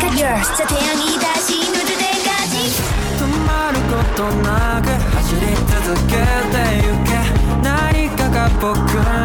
[0.00, 2.52] girls さ手をに出しぬるでがち
[3.18, 6.12] 止まることなく走り続け
[6.50, 7.10] てゆけ
[7.62, 8.74] 何かが僕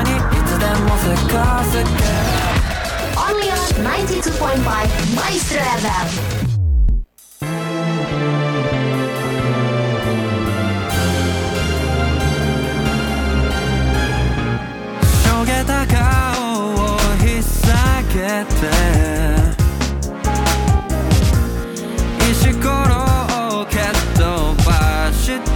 [0.05, 1.35] にいつでもせか
[1.65, 1.89] せけ
[3.17, 4.61] Only on 92.5
[5.15, 6.39] Maestro FM
[15.49, 15.95] げた顔
[16.75, 18.98] をひっさげて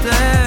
[0.04, 0.43] there.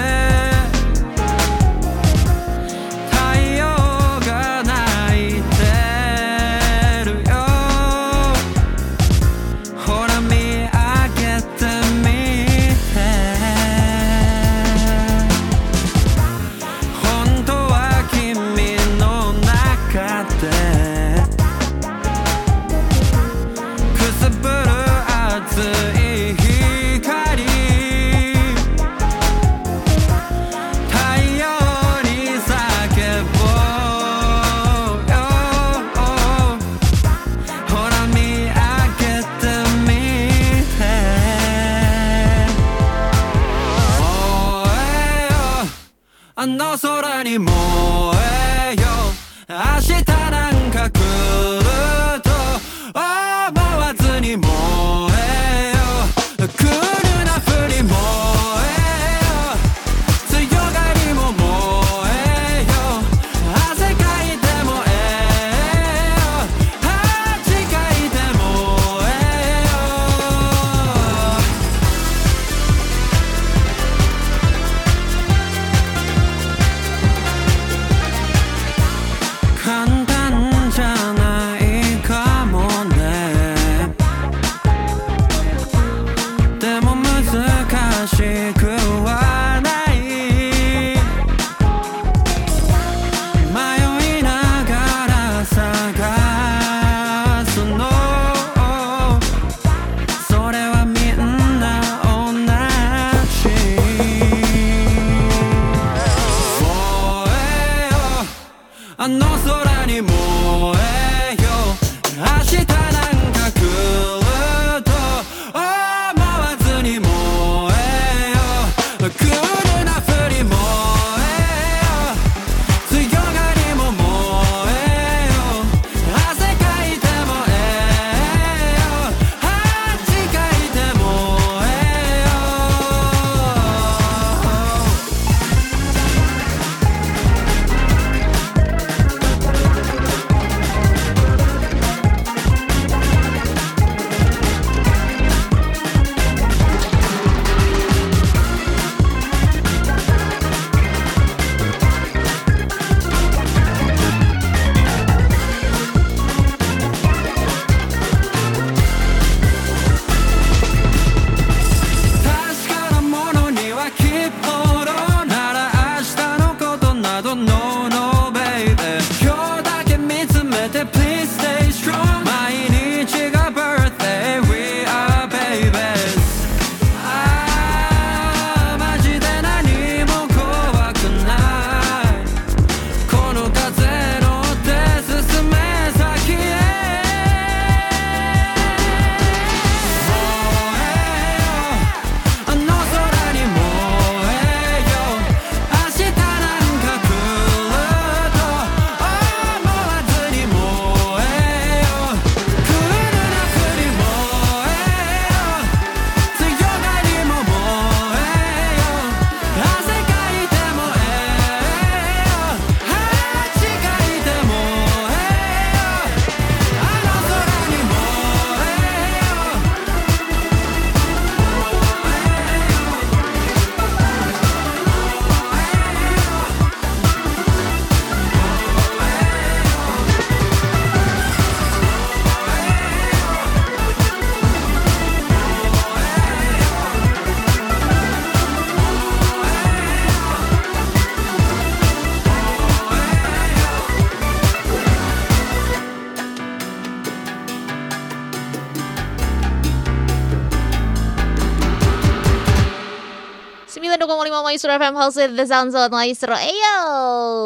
[254.76, 256.36] FM host with the sound Sobat Maestro.
[256.36, 256.76] Eyo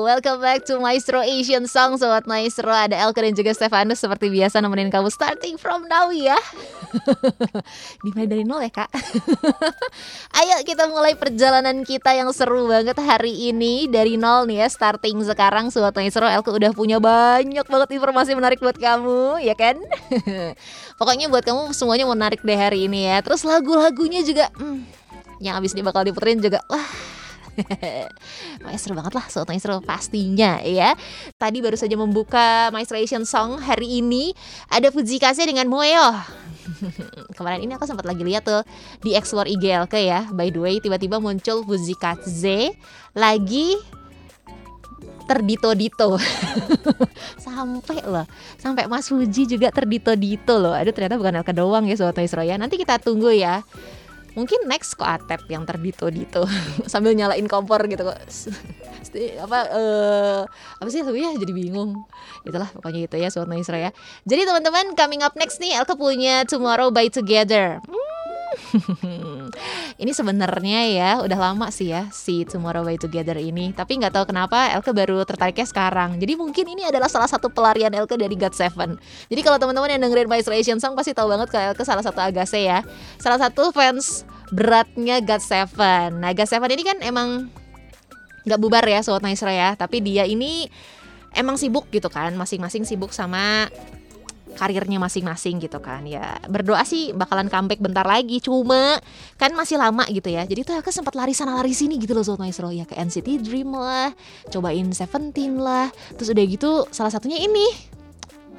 [0.02, 2.74] Welcome back to Maestro Asian Song Sobat Maestro.
[2.74, 6.34] Ada Elke dan juga Stefanus seperti biasa nemenin kamu starting from now ya.
[8.02, 8.90] Dimulai dari nol ya kak.
[10.42, 13.86] Ayo kita mulai perjalanan kita yang seru banget hari ini.
[13.86, 16.26] Dari nol nih ya starting sekarang Sobat Maestro.
[16.26, 19.78] Elke udah punya banyak banget informasi menarik buat kamu ya kan?
[20.98, 23.22] Pokoknya buat kamu semuanya menarik deh hari ini ya.
[23.22, 24.82] Terus lagu-lagunya juga hmm,
[25.38, 27.19] yang abis ini bakal diputerin juga wah
[28.64, 30.94] Maestro banget lah Sobat Maestro pastinya ya.
[31.36, 34.32] Tadi baru saja membuka Maestro Asian Song hari ini.
[34.70, 36.14] Ada Fujikase dengan Moeo
[37.38, 38.62] Kemarin ini aku sempat lagi lihat tuh
[39.02, 40.20] Di Explore IGLK ya.
[40.30, 42.74] By the way tiba-tiba muncul Fujikase
[43.16, 43.76] Lagi
[45.30, 46.18] terdito-dito.
[47.46, 48.26] Sampai loh
[48.58, 50.74] sampai Mas Fuji juga terdito-dito loh.
[50.74, 52.58] Aduh ternyata bukan Elka doang ya Sobat Maestro ya.
[52.58, 53.62] Nanti kita tunggu ya
[54.34, 56.46] mungkin next kok Atep yang terdito-dito
[56.92, 58.18] sambil nyalain kompor gitu kok.
[59.42, 60.40] Apa uh,
[60.78, 61.34] apa sih ya?
[61.34, 62.06] Jadi bingung.
[62.46, 63.90] Itulah pokoknya itu ya Sobat Maestro ya.
[64.22, 67.82] Jadi teman-teman coming up next nih Elke punya Tomorrow by Together.
[67.82, 68.19] Hmm,
[70.02, 73.72] ini sebenarnya ya udah lama sih ya si Tomorrow by Together ini.
[73.74, 76.18] Tapi nggak tahu kenapa Elke baru tertariknya sekarang.
[76.18, 78.98] Jadi mungkin ini adalah salah satu pelarian Elke dari God Seven.
[79.30, 82.18] Jadi kalau teman-teman yang dengerin My Asian Song pasti tahu banget kalau Elke salah satu
[82.20, 82.82] Agase ya.
[83.18, 86.20] Salah satu fans beratnya God Seven.
[86.22, 87.48] Nah God Seven ini kan emang
[88.44, 89.78] nggak bubar ya Sobat Maestro ya.
[89.78, 90.66] Tapi dia ini
[91.34, 93.70] emang sibuk gitu kan masing-masing sibuk sama
[94.56, 96.06] karirnya masing-masing gitu kan.
[96.06, 98.42] Ya berdoa sih bakalan comeback bentar lagi.
[98.42, 98.98] Cuma
[99.36, 100.46] kan masih lama gitu ya.
[100.46, 102.70] Jadi tuh aku sempat lari sana lari sini gitu loh Sobat Maestro.
[102.72, 104.14] Ya ke NCT Dream lah
[104.50, 105.92] cobain Seventeen lah.
[106.16, 107.90] Terus udah gitu salah satunya ini.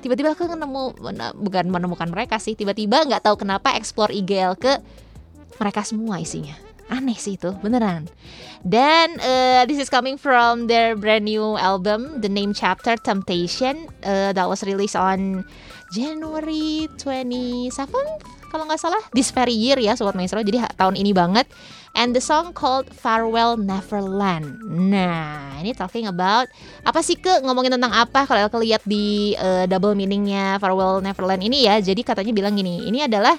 [0.02, 0.98] Tiba-tiba aku nemu
[1.38, 2.58] bukan menemukan mereka sih.
[2.58, 4.82] Tiba-tiba nggak tahu kenapa explore IGL ke
[5.62, 6.58] mereka semua isinya.
[6.92, 8.12] Aneh sih itu beneran.
[8.68, 13.88] Dan uh, this is coming from their brand new album the name chapter temptation.
[14.04, 15.48] Uh, that was released on
[15.92, 17.72] January 27
[18.52, 19.00] kalau nggak salah.
[19.16, 20.44] This very year ya sobat maestro.
[20.44, 21.48] Jadi tahun ini banget.
[21.96, 24.60] And the song called Farewell Neverland.
[24.68, 26.52] Nah ini talking about
[26.84, 27.44] apa sih ke?
[27.44, 28.28] Ngomongin tentang apa?
[28.28, 32.88] Kalau kalian lihat di uh, double meaningnya Farewell Neverland ini ya jadi katanya bilang gini
[32.88, 33.36] ini adalah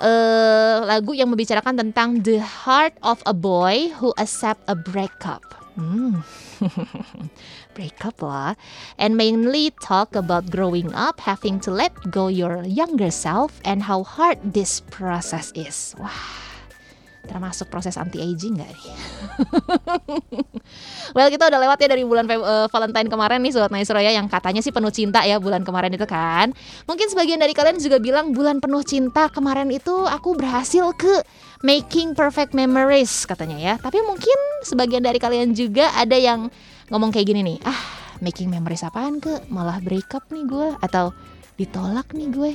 [0.00, 5.44] uh, lagu yang membicarakan tentang the heart of a boy who accept a breakup.
[5.76, 6.20] Hmm.
[7.72, 8.58] breakup lah
[8.98, 14.02] and mainly talk about growing up having to let go your younger self and how
[14.02, 16.50] hard this process is wah
[17.30, 18.94] termasuk proses anti aging gak nih?
[21.16, 24.26] well kita udah lewat ya dari bulan uh, Valentine kemarin nih sobat Maestro ya yang
[24.26, 26.50] katanya sih penuh cinta ya bulan kemarin itu kan.
[26.90, 31.22] Mungkin sebagian dari kalian juga bilang bulan penuh cinta kemarin itu aku berhasil ke
[31.62, 33.74] making perfect memories katanya ya.
[33.78, 36.50] Tapi mungkin sebagian dari kalian juga ada yang
[36.90, 37.80] ngomong kayak gini nih ah
[38.20, 41.14] making memories apaan ke malah breakup nih gue atau
[41.56, 42.52] ditolak nih gue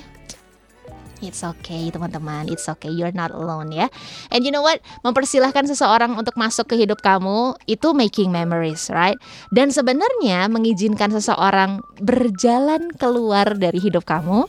[1.24, 3.88] It's okay teman-teman, it's okay, you're not alone ya.
[4.36, 4.84] And you know what?
[5.08, 9.16] Mempersilahkan seseorang untuk masuk ke hidup kamu itu making memories, right?
[9.48, 14.44] Dan sebenarnya mengizinkan seseorang berjalan keluar dari hidup kamu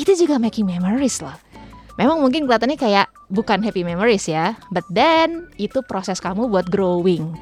[0.00, 1.36] itu juga making memories loh.
[2.00, 7.36] Memang mungkin kelihatannya kayak bukan happy memories ya, but then itu proses kamu buat growing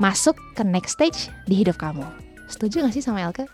[0.00, 2.02] masuk ke next stage di hidup kamu.
[2.48, 3.44] Setuju gak sih sama Elke?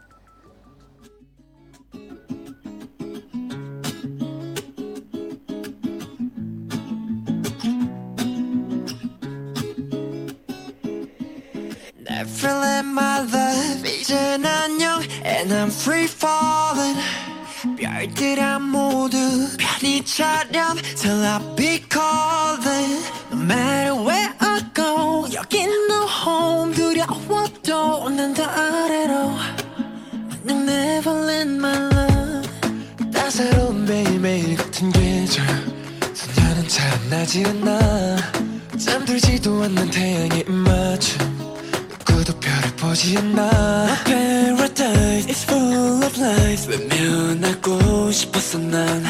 [12.07, 16.97] Never let my love be turned on you and I'm free falling
[17.77, 19.17] 별들아 모두
[19.59, 26.75] 편히 차렴 till I be calling no matter where I go 여긴 no home.
[26.75, 29.37] 두려워도 난다 아래로.
[30.45, 32.49] 난 never let my love.
[33.13, 35.45] 따사로운 매일매일 같은 계절.
[36.15, 38.17] 소녀는 잘 나지 않아
[38.79, 41.37] 잠들지도 않는 태양의 입맞춤
[42.09, 44.05] 누구도 별을 보지 않아
[44.86, 49.02] paradise is full of lies 외면하고 싶었어 난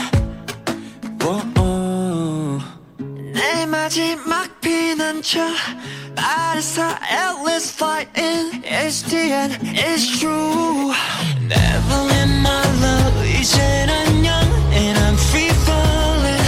[3.34, 5.40] 내 마지막 피난처
[6.16, 10.94] 말해서 at least fly in It's the end, it's true
[11.42, 14.32] Never let my love 이젠 안녕
[14.72, 16.44] And I'm free falling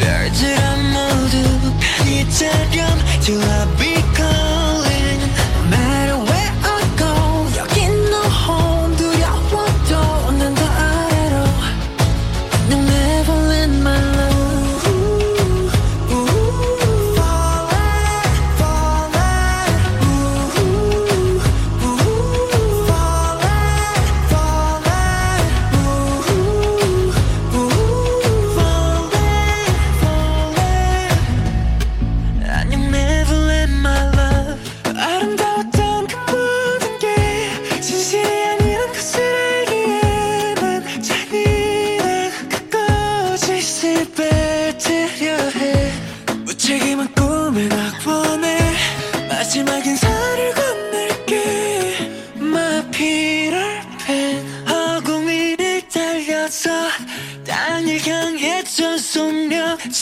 [0.00, 3.89] 별들아 모두 편히 차렴 Till I become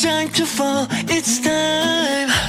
[0.10, 2.49] time to fall, it's time.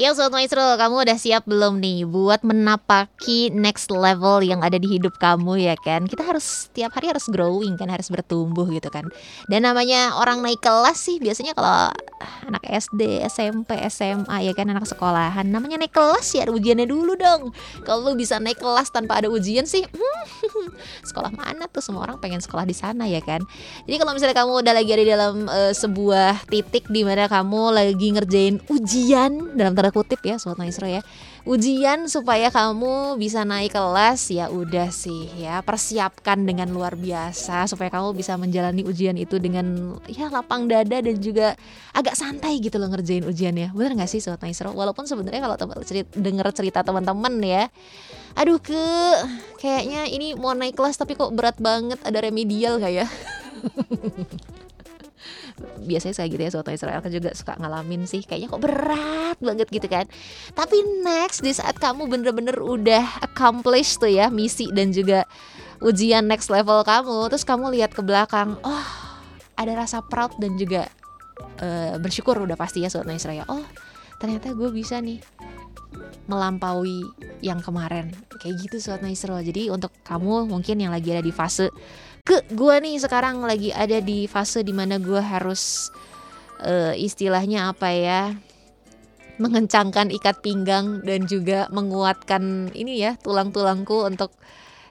[0.00, 4.96] Ya Sobat Maestro, kamu udah siap belum nih buat menapaki next level yang ada di
[4.96, 6.08] hidup kamu ya kan?
[6.08, 9.04] Kita harus tiap hari harus growing kan, harus bertumbuh gitu kan.
[9.52, 11.92] Dan namanya orang naik kelas sih biasanya kalau
[12.48, 17.20] anak SD, SMP, SMA ya kan anak sekolahan, namanya naik kelas ya ada ujiannya dulu
[17.20, 17.52] dong.
[17.84, 20.24] Kalau lu bisa naik kelas tanpa ada ujian sih, hmm,
[21.12, 23.44] sekolah mana tuh semua orang pengen sekolah di sana ya kan?
[23.84, 27.76] Jadi kalau misalnya kamu udah lagi ada di dalam uh, sebuah titik di mana kamu
[27.76, 31.02] lagi ngerjain ujian dalam tanda kutip ya sobat maestro ya.
[31.44, 35.60] Ujian supaya kamu bisa naik kelas ya udah sih ya.
[35.66, 41.16] Persiapkan dengan luar biasa supaya kamu bisa menjalani ujian itu dengan ya lapang dada dan
[41.18, 41.58] juga
[41.90, 43.74] agak santai gitu loh ngerjain ujiannya.
[43.74, 47.66] Bener nggak sih sobat maestro walaupun sebenarnya kalau teman cerita, denger cerita teman-teman ya.
[48.38, 48.84] Aduh ke
[49.58, 53.06] kayaknya ini mau naik kelas tapi kok berat banget ada remedial kayak ya
[55.84, 59.68] biasanya saya gitu ya soto Israel kan juga suka ngalamin sih kayaknya kok berat banget
[59.68, 60.06] gitu kan.
[60.56, 65.24] Tapi next di saat kamu bener-bener udah accomplish tuh ya misi dan juga
[65.80, 68.86] ujian next level kamu terus kamu lihat ke belakang oh
[69.56, 70.88] ada rasa proud dan juga
[71.60, 73.44] uh, bersyukur udah pasti ya soto Israel.
[73.48, 73.64] Oh
[74.20, 75.20] ternyata gue bisa nih
[76.30, 77.02] melampaui
[77.42, 78.14] yang kemarin.
[78.38, 81.68] Kayak gitu sobat maestro jadi untuk kamu mungkin yang lagi ada di fase
[82.24, 85.88] ke gue nih sekarang lagi ada di fase di mana gue harus
[86.62, 88.22] uh, istilahnya apa ya
[89.40, 94.36] mengencangkan ikat pinggang dan juga menguatkan ini ya tulang-tulangku untuk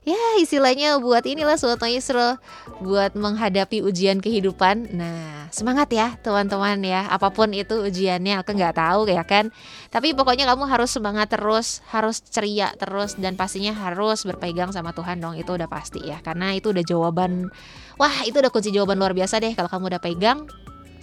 [0.08, 2.40] ya istilahnya buat inilah suatu Yusro
[2.80, 4.96] buat menghadapi ujian kehidupan.
[4.96, 7.08] Nah, semangat ya teman-teman ya.
[7.12, 9.52] Apa pun itu ujiannya aku nggak tahu ya kan.
[9.92, 15.20] Tapi pokoknya kamu harus semangat terus, harus ceria terus dan pastinya harus berpegang sama Tuhan
[15.20, 15.36] dong.
[15.36, 16.24] Itu udah pasti ya.
[16.24, 17.52] Karena itu udah jawaban
[18.00, 20.48] wah, itu udah kunci jawaban luar biasa deh kalau kamu udah pegang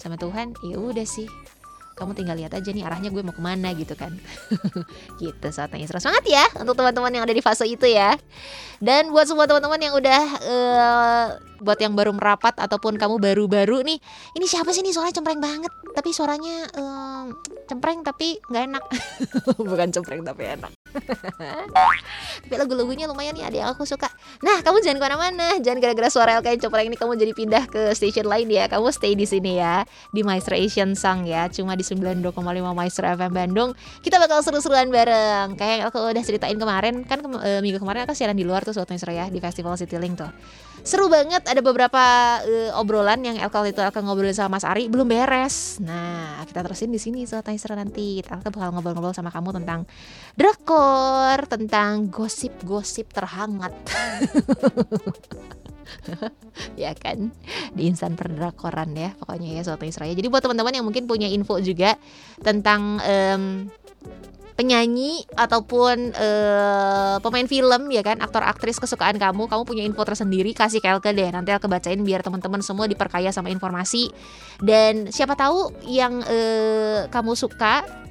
[0.00, 0.56] sama Tuhan.
[0.64, 1.28] Ya udah sih
[1.96, 4.12] kamu tinggal lihat aja nih arahnya gue mau ke mana gitu kan.
[5.20, 8.12] Gitu saatnya Isra semangat ya untuk teman-teman yang ada di fase itu ya.
[8.76, 11.26] Dan buat semua teman-teman yang udah uh,
[11.64, 13.98] buat yang baru merapat ataupun kamu baru-baru nih
[14.36, 14.92] ini siapa sih nih?
[14.92, 15.72] Suaranya cempreng banget.
[15.96, 17.24] Tapi suaranya uh,
[17.64, 18.84] cempreng tapi nggak enak.
[19.72, 20.72] Bukan cempreng tapi enak.
[22.46, 24.08] Tapi lagu-lagunya lumayan nih ada yang aku suka.
[24.40, 25.48] Nah kamu jangan ke mana-mana.
[25.60, 28.68] Jangan gara-gara suara LKN cempreng ini kamu jadi pindah ke station lain ya.
[28.70, 29.84] Kamu stay di sini ya.
[30.12, 31.48] Di Maestro Asian Song ya.
[31.52, 32.34] Cuma di 92,5
[32.74, 33.70] Maestro FM Bandung.
[34.02, 35.54] Kita bakal seru-seruan bareng.
[35.54, 38.66] Kayak yang aku udah ceritain kemarin kan ke, uh, minggu kemarin aku siaran di luar
[38.66, 40.30] tuh Sobat Maestro ya di Festival Citylink tuh.
[40.82, 42.02] Seru banget ada beberapa
[42.42, 45.78] uh, obrolan yang Elka itu akan ngobrol sama Mas Ari belum beres.
[45.78, 48.18] Nah kita terusin di sini Sobat Maestro nanti.
[48.26, 49.86] Elka bakal ngobrol-ngobrol sama kamu tentang
[50.34, 53.72] drakor tentang gosip-gosip terhangat
[56.82, 57.30] ya kan?
[57.72, 60.14] Di insan perdrakoran ya pokoknya ya soal Israel.
[60.14, 61.94] Jadi buat teman-teman yang mungkin punya info juga
[62.42, 63.70] tentang um,
[64.56, 68.18] penyanyi ataupun uh, pemain film ya kan?
[68.24, 71.28] Aktor aktris kesukaan kamu kamu punya info tersendiri kasih ke Elke deh.
[71.28, 74.08] Nanti Elke bacain biar teman-teman semua diperkaya sama informasi.
[74.64, 78.05] Dan siapa tahu yang uh, kamu suka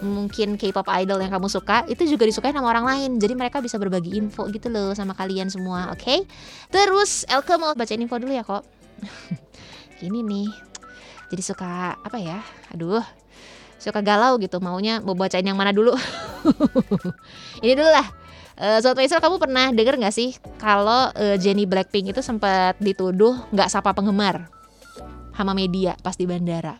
[0.00, 3.10] mungkin K-pop idol yang kamu suka itu juga disukai sama orang lain.
[3.20, 6.00] Jadi mereka bisa berbagi info gitu loh sama kalian semua oke?
[6.00, 6.24] Okay?
[6.72, 8.64] terus Elke mau bacain info dulu ya kok.
[10.04, 10.48] Ini nih
[11.30, 12.40] jadi suka apa ya?
[12.74, 13.04] Aduh
[13.80, 15.96] suka galau gitu maunya mau bacain yang mana dulu?
[17.64, 18.06] Ini dulu lah.
[18.60, 23.32] Uh, Sobat Faisal kamu pernah denger gak sih kalau uh, Jenny Blackpink itu sempat dituduh
[23.56, 24.52] nggak sapa penggemar
[25.32, 26.76] sama media pas di bandara.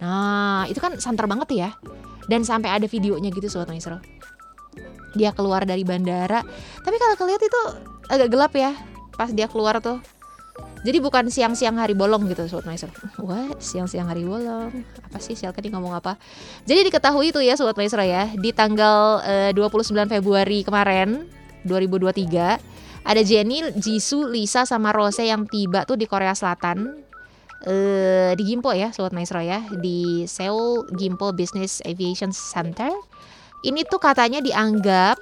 [0.00, 1.70] Nah itu kan santer banget ya
[2.28, 3.98] dan sampai ada videonya gitu Sobat Maestro.
[5.16, 6.44] Dia keluar dari bandara.
[6.84, 7.60] Tapi kalau kalian itu
[8.12, 8.76] agak gelap ya
[9.16, 9.98] pas dia keluar tuh.
[10.86, 12.92] Jadi bukan siang-siang hari bolong gitu Sobat Maestro.
[13.26, 14.70] Wah siang-siang hari bolong?
[15.10, 15.34] Apa sih?
[15.34, 16.14] Sial tadi ngomong apa?
[16.68, 21.26] Jadi diketahui itu ya Sobat Maestro ya Di tanggal uh, 29 Februari kemarin
[21.66, 27.07] 2023 Ada Jenny, Jisoo, Lisa sama Rose yang tiba tuh di Korea Selatan
[27.66, 32.92] uh, Di Gimpo ya Sobat Maestro ya Di Seoul Gimpo Business Aviation Center.
[33.66, 35.18] Ini tuh katanya dianggap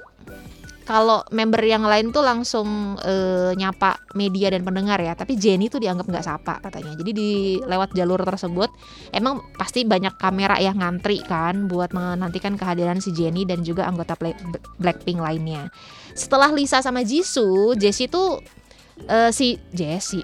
[0.87, 5.83] kalau member yang lain tuh langsung uh, nyapa media dan pendengar ya tapi Jenny tuh
[5.83, 6.94] dianggap nggak sapa katanya.
[6.94, 8.70] Jadi di lewat jalur tersebut
[9.11, 14.14] emang pasti banyak kamera yang ngantri kan buat menantikan kehadiran si Jenny dan juga anggota
[14.79, 15.75] Blackpink lainnya.
[16.14, 18.38] Setelah Lisa sama Jisoo Jessie tuh
[19.11, 20.22] uh, si Jessie.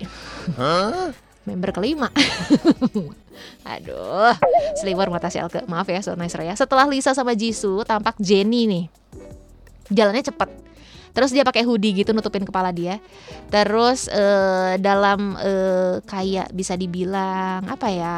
[0.54, 1.10] Huh?
[1.44, 2.08] Member kelima.
[3.72, 4.34] Aduh,
[4.78, 5.62] seliwer mata Selke.
[5.66, 6.54] Maaf ya, so nice Raya.
[6.54, 8.84] Setelah Lisa sama Jisoo, tampak Jenny nih.
[9.90, 10.50] Jalannya cepet.
[11.12, 12.96] Terus dia pakai hoodie gitu nutupin kepala dia.
[13.52, 18.16] Terus uh, dalam uh, kayak bisa dibilang apa ya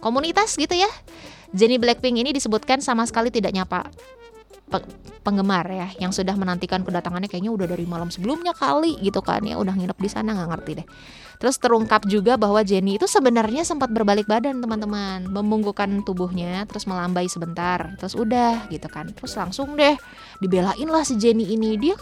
[0.00, 0.88] komunitas gitu ya.
[1.52, 3.88] Jennie Blackpink ini disebutkan sama sekali tidak nyapa
[5.22, 9.58] penggemar ya yang sudah menantikan kedatangannya kayaknya udah dari malam sebelumnya kali gitu kan ya
[9.58, 10.88] udah nginep di sana nggak ngerti deh.
[11.36, 15.28] Terus terungkap juga bahwa Jenny itu sebenarnya sempat berbalik badan teman-teman.
[15.28, 19.12] Membungkukkan tubuhnya terus melambai sebentar terus udah gitu kan.
[19.12, 20.00] Terus langsung deh
[20.40, 21.76] dibelain lah si Jenny ini.
[21.76, 21.92] Dia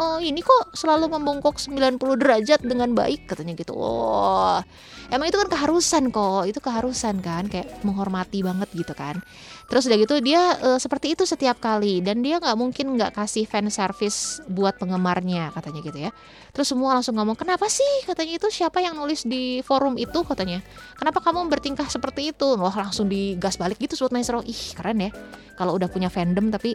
[0.00, 3.76] oh, ini kok selalu membungkuk 90 derajat dengan baik katanya gitu.
[3.76, 4.64] Oh
[5.08, 9.20] emang itu kan keharusan kok itu keharusan kan kayak menghormati banget gitu kan
[9.68, 12.00] terus udah gitu dia eh, seperti itu setiap kali.
[12.00, 16.10] Dan dia nggak mungkin nggak kasih fan service buat penggemarnya katanya gitu ya.
[16.56, 18.08] Terus semua langsung ngomong kenapa sih?
[18.08, 20.20] Katanya itu siapa yang nulis di forum itu?
[20.24, 20.64] katanya.
[20.98, 22.58] Kenapa kamu bertingkah seperti itu?
[22.58, 25.10] Wah langsung digas balik gitu Sobat Maestro ih keren ya.
[25.54, 26.74] Kalau udah punya fandom tapi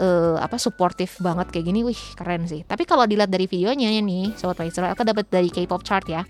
[0.00, 2.64] eh, apa suportif banget kayak gini wih keren sih.
[2.64, 6.24] Tapi kalau dilihat dari videonya nih Sobat Maestro aku dapat dari K-pop chart ya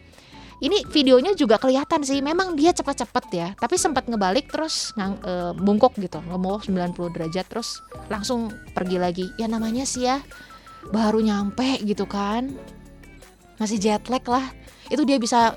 [0.64, 3.48] ini videonya juga kelihatan sih memang dia cepet-cepet ya.
[3.52, 9.26] Tapi sempat ngebalik terus ngang, e, bungkuk gitu ngomong 90 derajat terus langsung pergi lagi.
[9.36, 10.24] Ya namanya sih ya
[10.88, 12.56] baru nyampe gitu kan.
[13.60, 14.48] Masih jet lag lah.
[14.88, 15.52] Itu dia bisa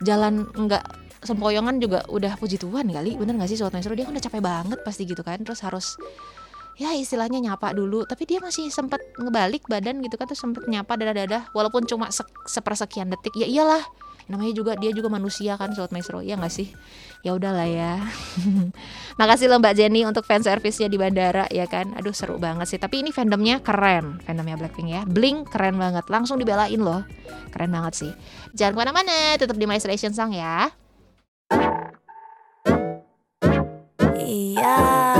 [0.00, 0.84] jalan nggak
[1.20, 3.20] sempoyongan juga udah puji Tuhan kali.
[3.20, 3.92] Bener gak sih sobat maestro?
[3.92, 5.42] Dia kan udah capek banget pasti gitu kan.
[5.44, 6.00] Terus harus
[6.80, 8.08] ya istilahnya nyapa dulu.
[8.08, 11.52] Tapi dia masih sempat ngebalik badan gitu kan terus sempat nyapa dadah-dadah.
[11.52, 13.34] Walaupun cuma se sepersekian detik.
[13.36, 13.84] Ya iyalah
[14.26, 16.22] namanya juga dia juga manusia kan sobat maestro.
[16.22, 16.70] Ya nggak sih?
[17.22, 17.98] Ya udahlah ya.
[19.20, 21.94] Makasih loh mbak Jenny untuk fan service-nya di bandara ya kan?
[21.98, 22.78] Aduh seru banget sih.
[22.78, 25.02] Tapi ini fandomnya keren fandomnya Blackpink ya.
[25.06, 26.06] Blink keren banget.
[26.06, 27.02] Langsung dibelain loh.
[27.50, 28.12] Keren banget sih.
[28.54, 30.70] Jangan ke mana-mana tetap di My Station Song ya.
[34.16, 35.15] Iya.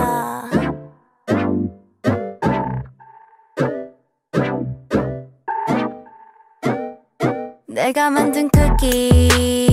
[7.86, 9.65] 내가 만든 쿠키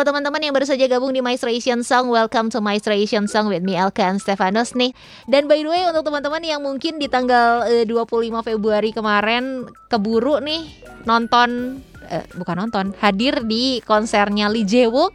[0.00, 3.76] buat teman-teman yang baru saja gabung di Maestration Song, welcome to Maestration Song with me
[3.76, 4.96] Elka and Stefanos nih.
[5.28, 9.68] Dan by the way untuk teman-teman yang mungkin di tanggal eh, uh, 25 Februari kemarin
[9.92, 10.72] keburu nih
[11.04, 15.12] nonton uh, bukan nonton, hadir di konsernya Lee Jae-wook.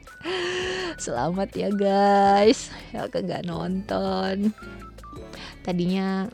[1.02, 2.70] Selamat ya guys.
[2.94, 4.54] Elka nggak nonton.
[5.66, 6.30] Tadinya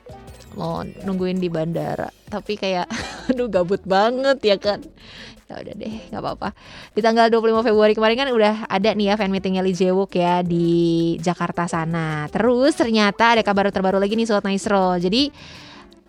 [0.59, 2.91] mau nungguin di bandara, tapi kayak
[3.31, 4.83] aduh gabut banget ya kan.
[5.51, 6.55] Ya udah deh, nggak apa-apa.
[6.95, 10.39] Di tanggal 25 Februari kemarin kan udah ada nih ya fan meetingnya Lee Jae-wook ya
[10.47, 12.31] di Jakarta sana.
[12.31, 14.95] Terus ternyata ada kabar terbaru lagi nih Sobat Maestro.
[14.95, 15.27] Jadi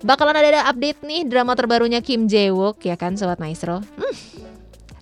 [0.07, 3.83] bakalan ada ada update nih drama terbarunya Kim Jae-wook ya kan Sobat Maestro.
[3.83, 4.15] Hmm.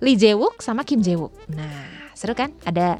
[0.00, 1.52] Lee Jae-wook sama Kim Jae-wook.
[1.52, 2.56] Nah, seru kan?
[2.64, 2.96] Ada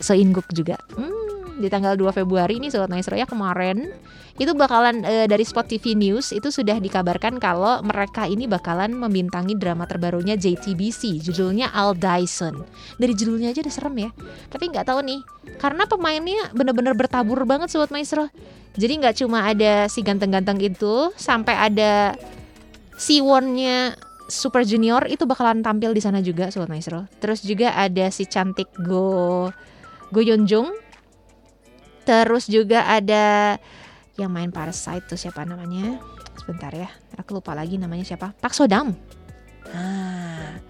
[0.00, 0.80] So In Guk juga.
[0.96, 1.25] Hmm,
[1.56, 3.88] di tanggal 2 Februari ini Sobat Maestro ya kemarin
[4.36, 9.56] itu bakalan e, dari Spot TV News itu sudah dikabarkan kalau mereka ini bakalan membintangi
[9.56, 12.60] drama terbarunya JTBC judulnya Al Dyson.
[13.00, 14.10] Dari judulnya aja udah serem ya.
[14.52, 15.20] Tapi nggak tahu nih
[15.56, 18.28] karena pemainnya bener-bener bertabur banget Sobat Maestro.
[18.76, 22.12] Jadi nggak cuma ada si ganteng-ganteng itu sampai ada
[23.00, 23.96] si Wonnya
[24.28, 27.08] Super Junior itu bakalan tampil di sana juga Sobat Maestro.
[27.24, 29.48] Terus juga ada si cantik Go
[30.12, 30.68] Go Yeon Jung
[32.06, 33.58] Terus juga ada
[34.14, 35.98] yang main Parasite tuh siapa namanya?
[36.38, 36.86] Sebentar ya,
[37.18, 38.30] aku lupa lagi namanya siapa.
[38.38, 38.94] Pak Sodam.
[39.74, 40.62] Nah,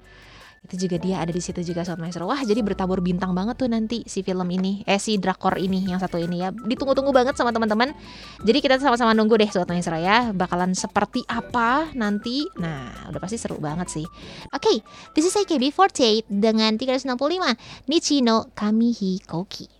[0.66, 2.26] itu juga dia ada di situ juga suatu Maestro.
[2.26, 6.02] Wah, jadi bertabur bintang banget tuh nanti si film ini, eh si drakor ini yang
[6.02, 6.50] satu ini ya.
[6.50, 7.94] Ditunggu-tunggu banget sama teman-teman.
[8.42, 12.48] Jadi kita sama-sama nunggu deh suatu Maestro ya, bakalan seperti apa nanti.
[12.58, 14.06] Nah, udah pasti seru banget sih.
[14.56, 14.76] Oke, okay,
[15.12, 17.12] this is AKB48 dengan 365
[17.86, 19.75] Nichino Kamihi Koki.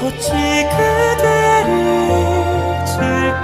[0.00, 1.72] 어찌 그대를
[2.86, 3.42] 질까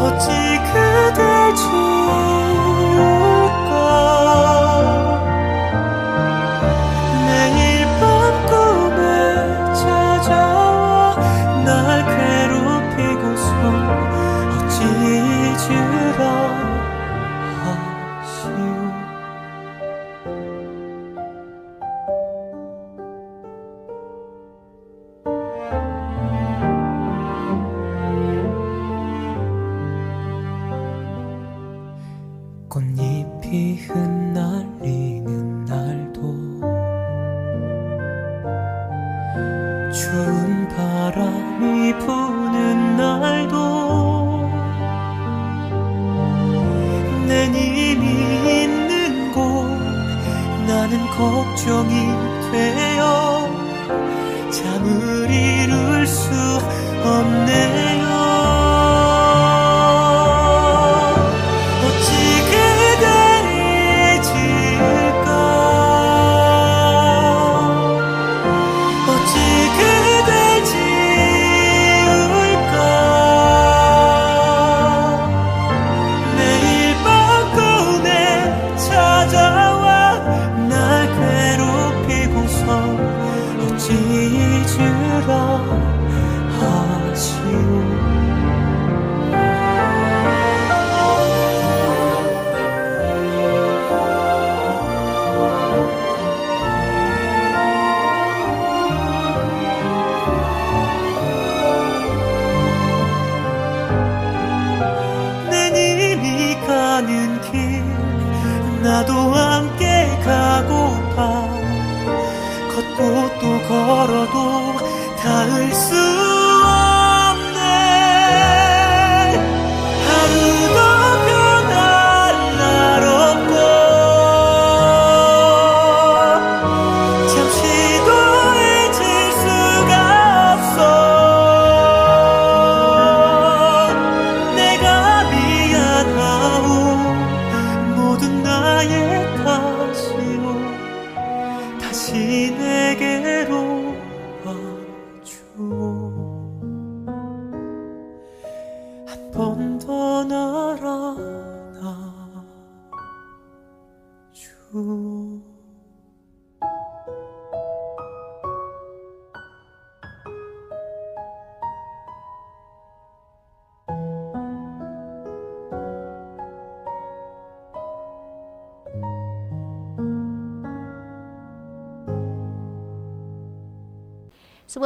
[0.00, 0.28] 어찌
[0.72, 2.49] 그댈 질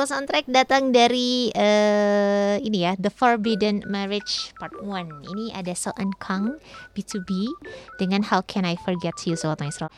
[0.04, 4.84] Single soundtrack datang dari uh, ini ya, The Forbidden Marriage Part 1.
[5.32, 6.60] Ini ada Soan Kang
[6.92, 7.48] B2B
[7.96, 9.88] dengan How Can I Forget You Soal Maestro.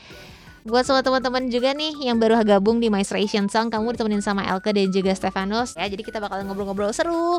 [0.66, 4.74] Buat semua teman-teman juga nih yang baru gabung di My Song, kamu ditemenin sama Elke
[4.74, 5.86] dan juga Stefanus ya.
[5.86, 7.38] Jadi kita bakal ngobrol-ngobrol seru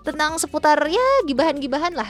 [0.00, 2.08] tentang seputar ya gibahan-gibahan lah.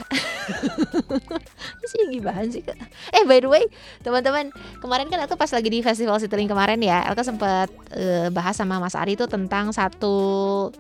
[1.91, 2.79] sih gibahan sih Kak.
[3.11, 3.67] Eh by the way,
[4.07, 7.67] teman-teman, kemarin kan Elke pas lagi di Festival Citylink kemarin ya, Elke sempat
[7.99, 10.71] eh, bahas sama Mas Ari tuh tentang satu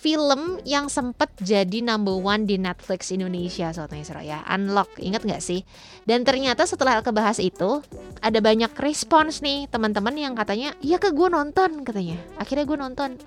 [0.00, 4.40] film yang sempat jadi number one di Netflix Indonesia Sobat Maestro ya.
[4.48, 5.60] Unlock, inget gak sih?
[6.08, 7.84] Dan ternyata setelah Elke bahas itu
[8.24, 12.16] Ada banyak respons nih teman-teman yang katanya Iya ke gue nonton katanya.
[12.40, 13.20] Akhirnya gue nonton.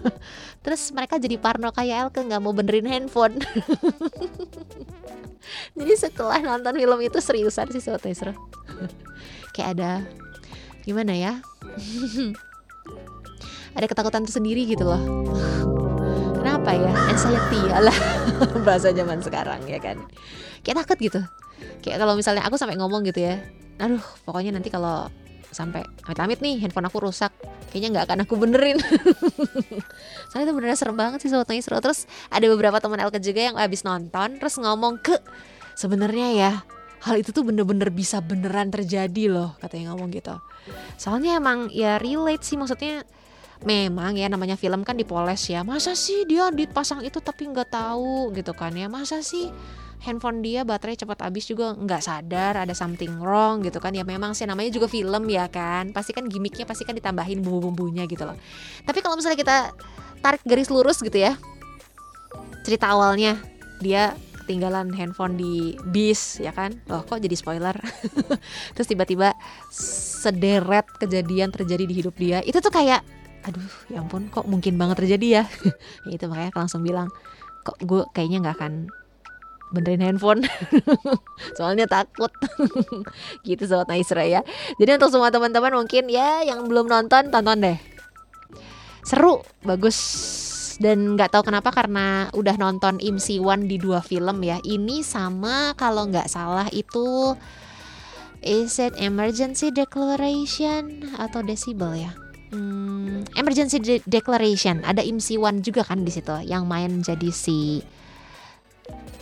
[0.64, 3.36] Terus mereka jadi parno kayak Elke nggak mau benerin handphone.
[5.76, 8.32] Jadi setelah nonton film itu seriusan sih Sobat Maestro.
[9.54, 9.90] Kayak ada
[10.88, 11.40] Gimana ya?
[13.76, 15.00] Ada ketakutan tersendiri gitu loh
[16.74, 17.98] ya anxiety lah.
[18.66, 20.02] Bahasa zaman sekarang ya kan?
[20.66, 21.20] Kayak takut gitu.
[21.80, 23.38] Kayak kalau misalnya aku sampai ngomong gitu ya
[23.78, 25.10] aduh pokoknya nanti kalau
[25.54, 27.30] sampai amit-amit nih handphone aku rusak
[27.70, 28.78] kayaknya nggak akan aku benerin.
[30.30, 31.78] Soalnya itu beneran serem banget sih sobat seru.
[31.78, 35.14] Terus ada beberapa teman Elke juga yang habis nonton terus ngomong ke
[35.78, 36.52] sebenarnya ya
[37.06, 40.34] hal itu tuh bener-bener bisa beneran terjadi loh katanya ngomong gitu.
[40.98, 43.06] Soalnya emang ya relate sih maksudnya
[43.62, 45.62] memang ya namanya film kan dipoles ya.
[45.62, 48.90] Masa sih dia dipasang itu tapi nggak tahu gitu kan ya.
[48.90, 49.54] Masa sih
[50.02, 54.02] handphone dia baterai cepat habis juga nggak sadar ada something wrong gitu kan ya.
[54.02, 55.94] Memang sih namanya juga film ya kan.
[55.94, 58.34] Pasti kan gimmicknya pasti kan ditambahin bumbu-bumbunya gitu loh.
[58.82, 59.56] Tapi kalau misalnya kita
[60.18, 61.36] tarik garis lurus gitu ya
[62.64, 63.36] cerita awalnya
[63.84, 66.72] dia ketinggalan handphone di bis ya kan.
[66.88, 67.76] Loh kok jadi spoiler?
[68.74, 69.36] Terus tiba-tiba
[69.72, 72.40] sederet kejadian terjadi di hidup dia.
[72.44, 73.04] Itu tuh kayak
[73.44, 75.44] aduh ya ampun kok mungkin banget terjadi ya,
[76.14, 77.12] itu makanya aku langsung bilang
[77.64, 78.72] kok gue kayaknya nggak akan
[79.74, 80.46] benerin handphone.
[81.58, 82.30] Soalnya takut.
[83.46, 84.46] Gitu sobat Naisra ya.
[84.78, 87.78] Jadi untuk semua teman-teman mungkin ya yang belum nonton tonton deh.
[89.02, 89.98] Seru bagus
[90.78, 94.62] dan nggak tahu kenapa karena udah nonton IMC One di dua film ya.
[94.62, 97.34] Ini sama kalau nggak salah itu
[98.44, 102.23] is it emergency declaration atau decibel ya
[102.54, 104.86] hmm, emergency de declaration.
[104.86, 107.82] Ada IMC One juga kan di situ yang main jadi si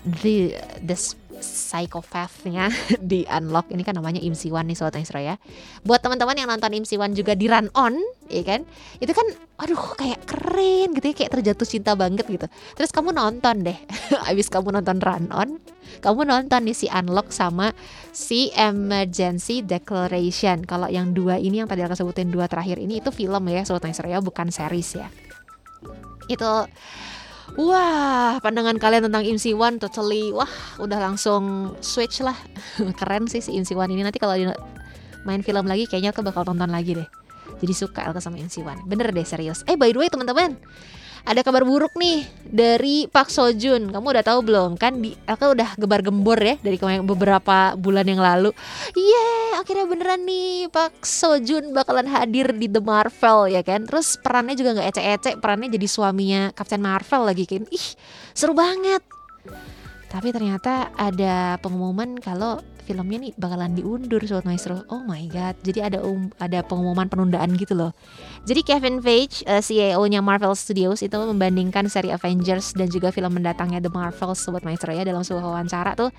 [0.05, 0.53] the
[0.85, 0.97] the
[1.43, 2.71] psychopathnya
[3.11, 3.73] di unlock.
[3.73, 5.37] Ini kan namanya IMC One nih sobat Israel ya.
[5.83, 7.99] Buat teman-teman yang nonton IMC One juga di run on
[8.31, 8.63] ya kan?
[9.03, 9.27] Itu kan
[9.59, 12.47] aduh kayak keren gitu ya kayak terjatuh cinta banget gitu.
[12.79, 13.79] Terus kamu nonton deh
[14.31, 15.51] abis kamu nonton run on
[16.01, 17.77] kamu nonton nih si unlock sama
[18.15, 23.13] si emergency declaration kalau yang dua ini yang tadi aku sebutin dua terakhir ini itu
[23.13, 25.09] film ya sobat Israel bukan series ya
[26.31, 26.53] itu
[27.53, 30.49] Wah, pandangan kalian tentang IMC One totally wah
[30.81, 32.33] udah langsung switch lah.
[32.99, 34.33] Keren sih si IMC One ini nanti kalau
[35.29, 37.09] main film lagi kayaknya aku bakal tonton lagi deh.
[37.61, 38.81] Jadi suka Elka sama IMC One.
[38.89, 39.69] Bener deh serius.
[39.69, 40.57] Eh by the way teman-teman,
[41.23, 43.95] ada kabar buruk nih dari Pak Sojun.
[43.95, 44.75] Kamu udah tahu belum?
[44.75, 48.51] Kan di aku udah gebar-gembor ya dari beberapa bulan yang lalu.
[48.95, 53.87] Yeah, akhirnya beneran nih Pak Sojun bakalan hadir di The Marvel ya kan.
[53.87, 57.65] Terus perannya juga nggak ecek-ecek, perannya jadi suaminya Captain Marvel lagi kan.
[57.71, 57.87] Ih,
[58.35, 59.03] seru banget.
[60.13, 64.85] Tapi ternyata ada pengumuman kalau filmnya nih bakalan diundur Sobat Maestro.
[64.91, 65.57] Oh my god.
[65.63, 67.97] Jadi ada um, ada pengumuman penundaan gitu loh.
[68.43, 73.39] Jadi Kevin Feige, uh, eh, CEO-nya Marvel Studios itu membandingkan seri Avengers dan juga film
[73.39, 76.11] mendatangnya The Marvels Sobat Maestro ya dalam sebuah wawancara tuh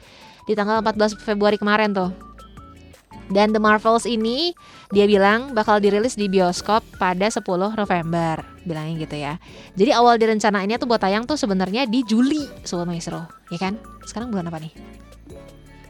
[0.47, 2.15] di tanggal 14 Februari kemarin tuh.
[3.27, 4.55] Dan The Marvels ini
[4.95, 7.43] dia bilang bakal dirilis di bioskop pada 10
[7.75, 9.33] November, bilangnya gitu ya.
[9.75, 13.75] Jadi awal direncanainnya tuh buat tayang tuh sebenarnya di Juli, Sobat Maestro, ya kan?
[14.07, 14.71] Sekarang bulan apa nih?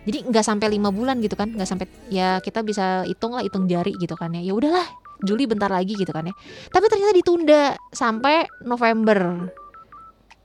[0.03, 3.69] Jadi nggak sampai lima bulan gitu kan, nggak sampai ya kita bisa hitung lah hitung
[3.69, 4.43] jari gitu kan ya.
[4.43, 4.83] Ya udahlah,
[5.23, 6.35] Juli bentar lagi gitu kan ya.
[6.69, 9.49] Tapi ternyata ditunda sampai November.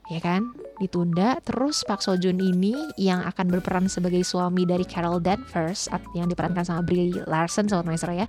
[0.08, 0.56] Ya kan?
[0.80, 6.64] Ditunda terus Pak Sojun ini yang akan berperan sebagai suami dari Carol Danvers yang diperankan
[6.64, 8.24] sama Brie Larson sobat maestro ya.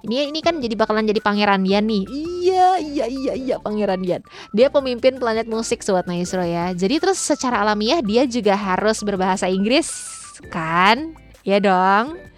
[0.00, 2.08] Ini ini kan jadi bakalan jadi pangeran Yan nih.
[2.08, 4.24] Iya iya iya iya pangeran Yan.
[4.56, 6.72] Dia pemimpin planet musik sobat maestro ya.
[6.72, 9.92] Jadi terus secara alamiah dia juga harus berbahasa Inggris
[10.48, 11.12] kan?
[11.44, 12.29] Ya dong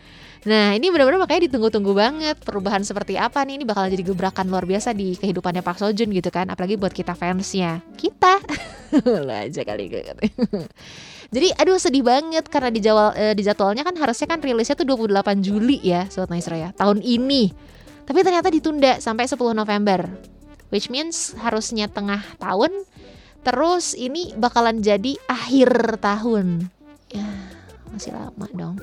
[0.42, 3.62] Nah ini benar-benar makanya ditunggu-tunggu banget perubahan seperti apa nih?
[3.62, 7.14] Ini bakal jadi gebrakan luar biasa di kehidupannya Pak Sojun gitu kan apalagi buat kita
[7.14, 7.78] fansnya.
[7.94, 8.42] Kita.
[9.28, 9.86] Lah aja kali
[11.34, 14.84] jadi aduh sedih banget karena di jawal eh, di jadwalnya kan harusnya kan rilisnya tuh
[14.84, 17.54] 28 Juli ya Sobat Maestro ya tahun ini.
[18.02, 20.10] Tapi ternyata ditunda sampai 10 November
[20.74, 22.74] which means harusnya tengah tahun
[23.46, 26.66] terus ini bakalan jadi akhir tahun.
[27.14, 27.30] Ya
[27.94, 28.76] masih lama dong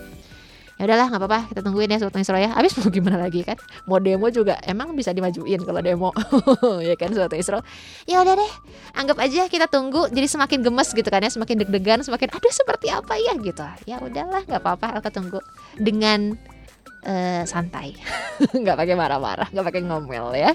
[0.80, 3.60] ya udahlah nggak apa-apa kita tungguin ya Sobat Maestro ya habis mau gimana lagi kan?
[3.84, 6.10] Mau demo juga emang bisa dimajuin kalau demo.
[6.90, 7.60] Ya kan Sobat Maestro
[8.08, 8.52] ya udah deh
[8.96, 12.88] anggap aja kita tunggu jadi semakin gemes gitu kan ya semakin deg-degan semakin aduh seperti
[12.88, 13.36] apa ya?
[13.36, 13.68] gitu.
[13.84, 15.44] Ya udahlah nggak apa-apa Elka tunggu
[15.76, 16.40] dengan
[17.04, 17.96] eh, santai.
[18.64, 20.52] Nggak pakai marah-marah nggak pakai ngomel ya.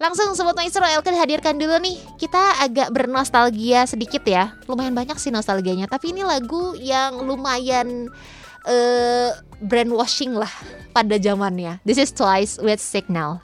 [0.00, 2.00] Langsung Sobat Maestro Elka hadirkan dulu nih.
[2.16, 4.56] Kita agak bernostalgia sedikit ya.
[4.64, 8.08] Lumayan banyak sih nostalgianya tapi ini lagu yang lumayan
[8.67, 10.51] eh brainwashing lah
[10.93, 11.79] pada zamannya.
[11.83, 13.41] This is Twice with Signal.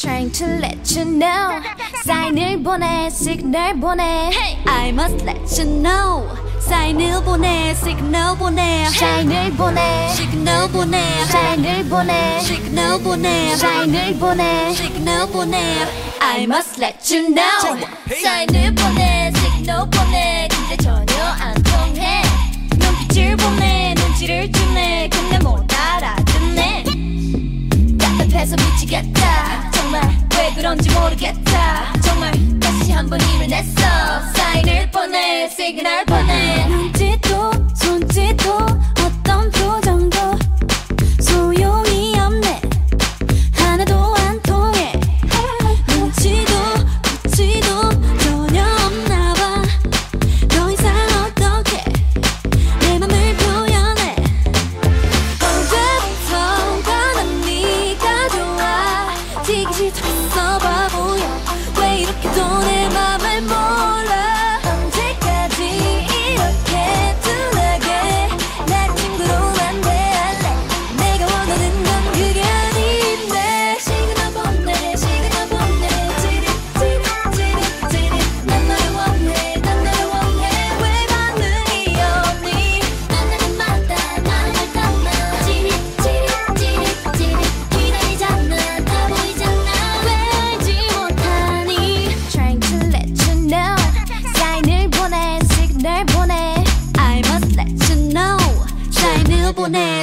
[0.00, 1.60] Trying to let you know
[2.06, 4.32] 사인을 보내 시그널 보내
[4.64, 6.24] I must let you know
[6.60, 15.26] 사인을 보내 시그널 보내 사인을 보내 시그널 보내 사인을 보내 시그널 보내 사인을 보내 시그널
[15.28, 15.84] 보내
[16.20, 17.76] I must let you know
[18.08, 22.22] 사인을 보내 시그널 보내 근데 전혀 안 통해
[22.78, 23.83] 눈빛을 보내
[24.25, 25.09] 눈치를 주네.
[25.11, 26.83] 근데 못 알아듣네.
[27.97, 29.71] 답답해서 미치겠다.
[29.71, 30.01] 정말
[30.37, 31.93] 왜 그런지 모르겠다.
[32.01, 33.81] 정말 다시 한 번 힘을 냈어.
[34.33, 36.65] 사인을 보내 시그널 보내.
[36.67, 38.51] 눈짓도 손짓도
[39.03, 39.84] 어떤 표정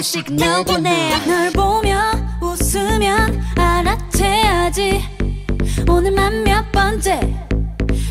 [0.02, 1.10] 보내 시그널 보내.
[1.26, 5.00] 널 보며 웃으면 알아채야지.
[5.88, 7.20] 오늘만 몇 번째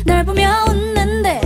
[0.06, 1.40] 널 보며 웃는데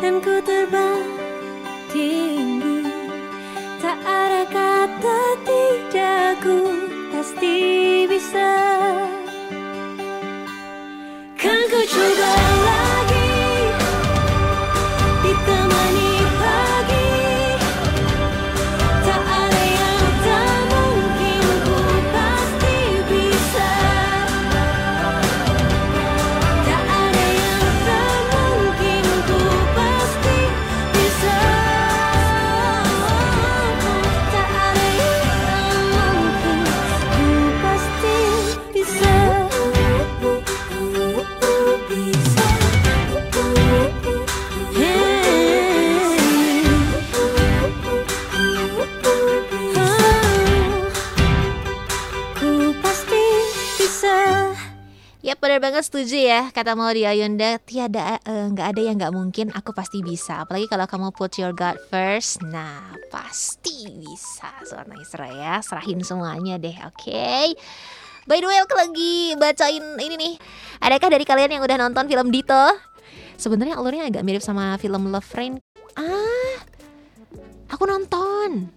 [0.00, 1.04] dan ku terbang
[1.92, 2.88] tinggi.
[3.84, 4.69] Tak ada kata
[55.58, 57.58] banget setuju ya kata Maudi Ayunda.
[57.58, 60.46] Tiada eh, nggak ada yang nggak mungkin aku pasti bisa.
[60.46, 64.52] Apalagi kalau kamu put your God first nah pasti bisa.
[64.62, 67.56] Suara Isra ya serahin semuanya deh oke?
[68.28, 70.34] By the way aku lagi bacain ini nih.
[70.84, 72.64] Adakah dari kalian yang udah nonton film Dito?
[73.34, 75.58] Sebenarnya alurnya agak mirip sama film Love Rain.
[75.98, 76.54] Ah
[77.66, 78.70] aku nonton.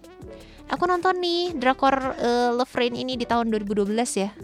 [0.72, 4.34] Aku nonton nih drakor eh, Love Rain ini di tahun 2012 ya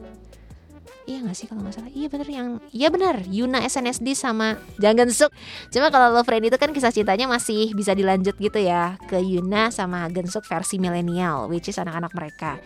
[1.11, 1.91] Iya gak sih kalau nggak salah?
[1.91, 3.17] Iya bener yang Iya bener.
[3.27, 5.35] Yuna SNSD sama Jang Suk.
[5.75, 9.75] Cuma kalau Love Rain itu kan kisah cintanya masih bisa dilanjut gitu ya Ke Yuna
[9.75, 12.63] sama Suk versi milenial Which is anak-anak mereka.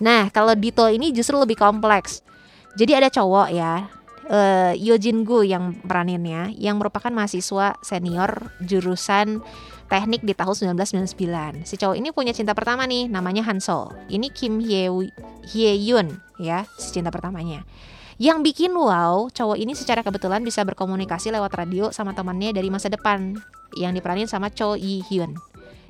[0.00, 2.24] Nah kalau Dito ini justru lebih kompleks.
[2.72, 3.84] Jadi ada cowok ya
[4.32, 9.44] uh, Yojin Gu yang peraninnya Yang merupakan mahasiswa senior jurusan
[9.86, 14.58] teknik di tahun 1999 Si cowok ini punya cinta pertama nih Namanya Hansol Ini Kim
[14.58, 14.88] Hye,
[15.52, 17.62] Hye Yun ya si cinta pertamanya.
[18.14, 22.86] Yang bikin wow, cowok ini secara kebetulan bisa berkomunikasi lewat radio sama temannya dari masa
[22.86, 23.34] depan
[23.74, 25.34] yang diperanin sama Cho Yi Hyun.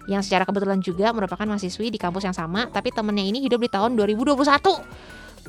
[0.09, 3.68] Yang secara kebetulan juga merupakan mahasiswi di kampus yang sama, tapi temennya ini hidup di
[3.68, 4.40] tahun 2021.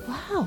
[0.04, 0.44] Wow,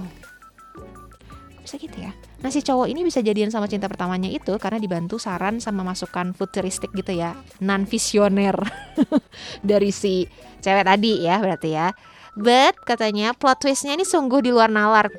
[1.65, 2.13] bisa gitu ya.
[2.39, 6.31] Nah si cowok ini bisa jadian sama cinta pertamanya itu karena dibantu saran sama masukan
[6.31, 8.55] futuristik gitu ya, non visioner
[9.67, 10.31] dari si
[10.63, 11.91] cewek tadi ya berarti ya.
[12.39, 15.11] But katanya plot twistnya ini sungguh di luar nalar.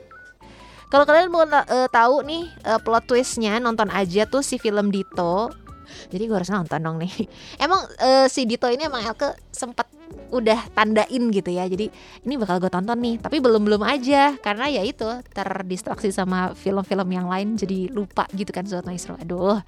[0.89, 5.51] Kalau kalian mau uh, tahu nih uh, plot twistnya nonton aja tuh si film Dito.
[6.07, 7.11] Jadi gue harus nonton dong nih.
[7.63, 9.91] Emang uh, si Dito ini emang Elke sempat
[10.29, 11.65] udah tandain gitu ya.
[11.65, 11.89] Jadi
[12.25, 13.19] ini bakal gue tonton nih.
[13.21, 18.49] Tapi belum belum aja karena ya itu terdistraksi sama film-film yang lain jadi lupa gitu
[18.49, 19.17] kan Sobat Maestro.
[19.19, 19.59] Aduh.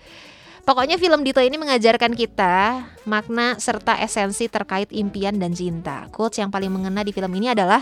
[0.62, 6.06] Pokoknya film Dito ini mengajarkan kita makna serta esensi terkait impian dan cinta.
[6.14, 7.82] Quotes yang paling mengena di film ini adalah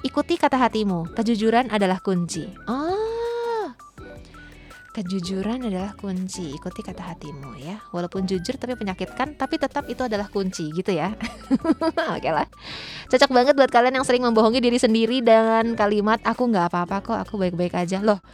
[0.00, 2.48] ikuti kata hatimu, kejujuran adalah kunci.
[2.64, 3.15] Oh,
[4.96, 6.56] kejujuran adalah kunci.
[6.56, 7.76] Ikuti kata hatimu ya.
[7.92, 11.12] Walaupun jujur tapi penyakitkan, tapi tetap itu adalah kunci gitu ya.
[12.16, 12.48] Oke lah.
[13.12, 17.18] Cocok banget buat kalian yang sering membohongi diri sendiri dengan kalimat aku nggak apa-apa kok,
[17.28, 18.00] aku baik-baik aja.
[18.00, 18.24] Loh,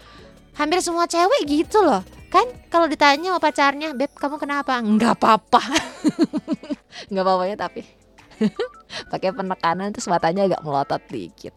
[0.56, 5.60] hampir semua cewek gitu loh kan kalau ditanya sama pacarnya beb kamu kenapa nggak apa-apa
[7.12, 7.84] nggak apa-apanya tapi
[9.12, 11.52] pakai penekanan terus matanya agak melotot dikit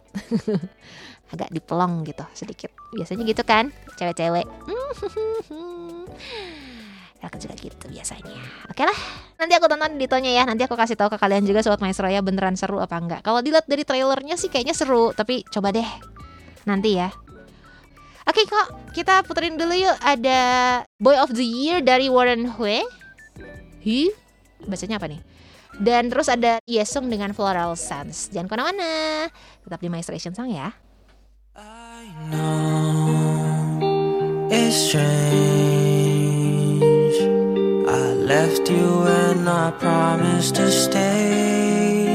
[1.35, 2.71] agak dipelong gitu sedikit.
[2.95, 3.69] Biasanya gitu kan
[3.99, 4.47] cewek-cewek.
[7.25, 8.37] Aku juga gitu biasanya.
[8.69, 8.93] Oke lah
[9.41, 10.43] nanti aku tonton ditonya ya.
[10.45, 13.25] Nanti aku kasih tahu ke kalian juga sobat maestro ya beneran seru apa enggak.
[13.25, 15.89] Kalau dilihat dari trailernya sih kayaknya seru tapi coba deh.
[16.69, 17.09] Nanti ya.
[18.25, 19.97] Oke kok, kita puterin dulu yuk.
[20.01, 20.41] Ada
[20.97, 22.85] Boy of the Year dari Warren Hue.
[23.85, 24.09] Hi,
[24.65, 25.21] bacanya apa nih?
[25.77, 28.33] Dan terus ada Yesung dengan Floral Suns.
[28.33, 28.93] Jangan ke mana-mana,
[29.61, 30.73] tetap di My Station Song ya.
[32.17, 33.77] Know
[34.49, 35.03] it's strange.
[37.89, 42.05] I left you and I promised to stay.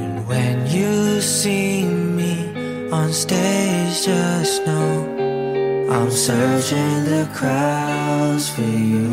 [0.00, 9.10] And when you see me on stage, just know I'm searching the crowds for you.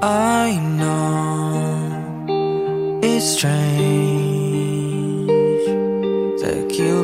[0.00, 1.80] I know
[3.02, 4.21] it's strange.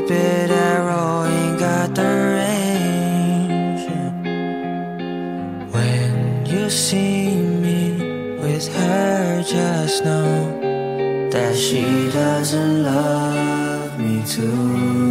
[0.08, 3.84] Cupid arrow ain't got the range.
[5.70, 15.07] When you see me with her, just know that she doesn't love me too.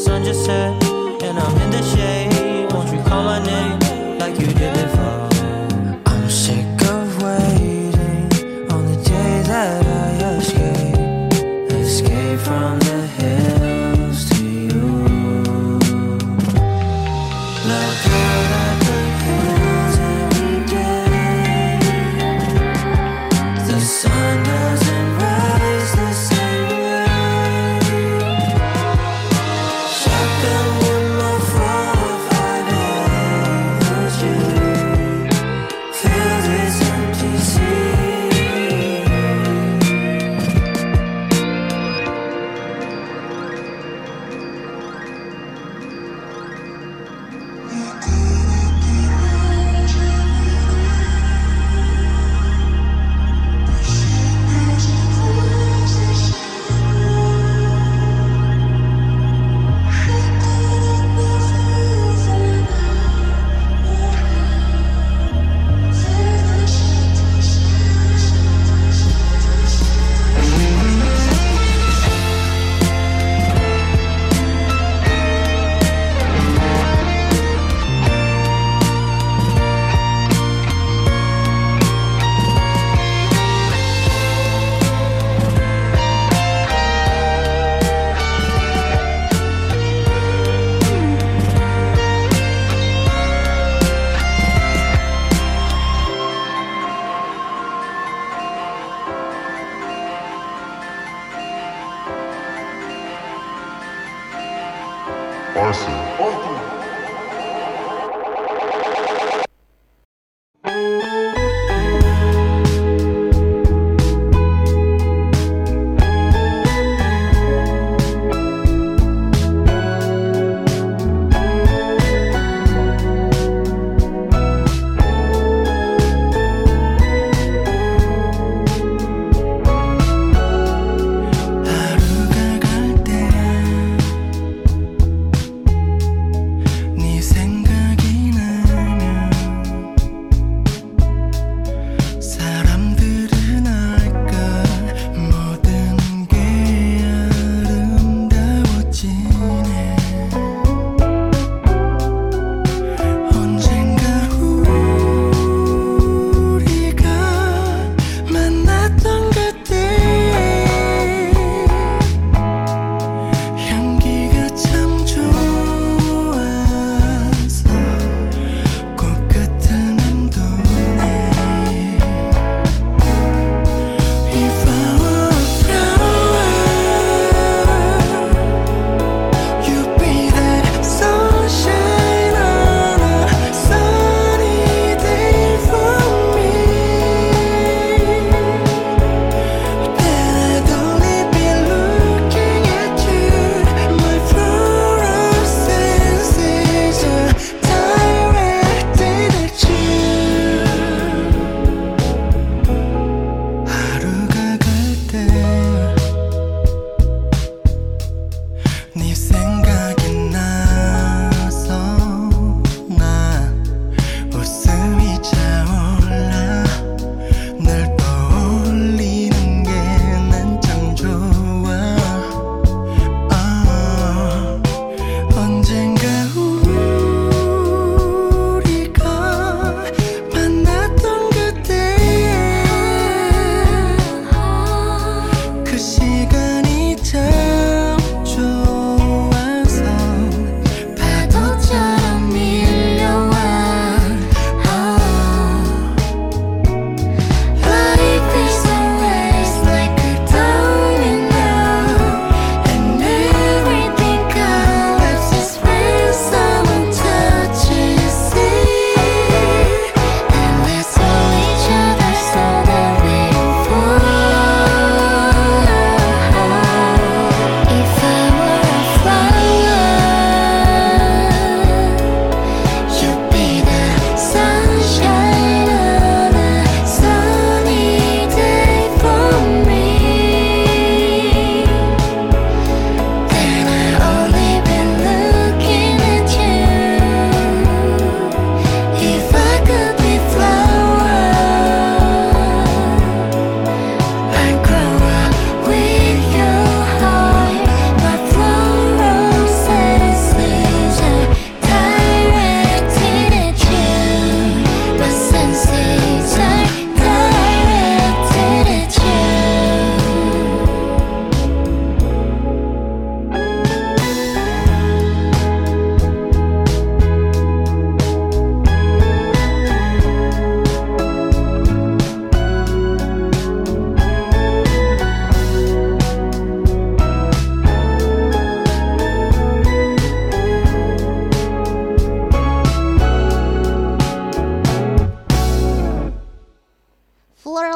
[0.00, 0.82] Sun just set
[1.22, 1.99] and I'm in the shade.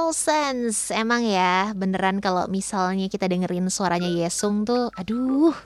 [0.04, 0.92] Floral Sense.
[0.92, 5.56] Emang ya beneran kalau misalnya kita dengerin suaranya Yesung tuh Aduh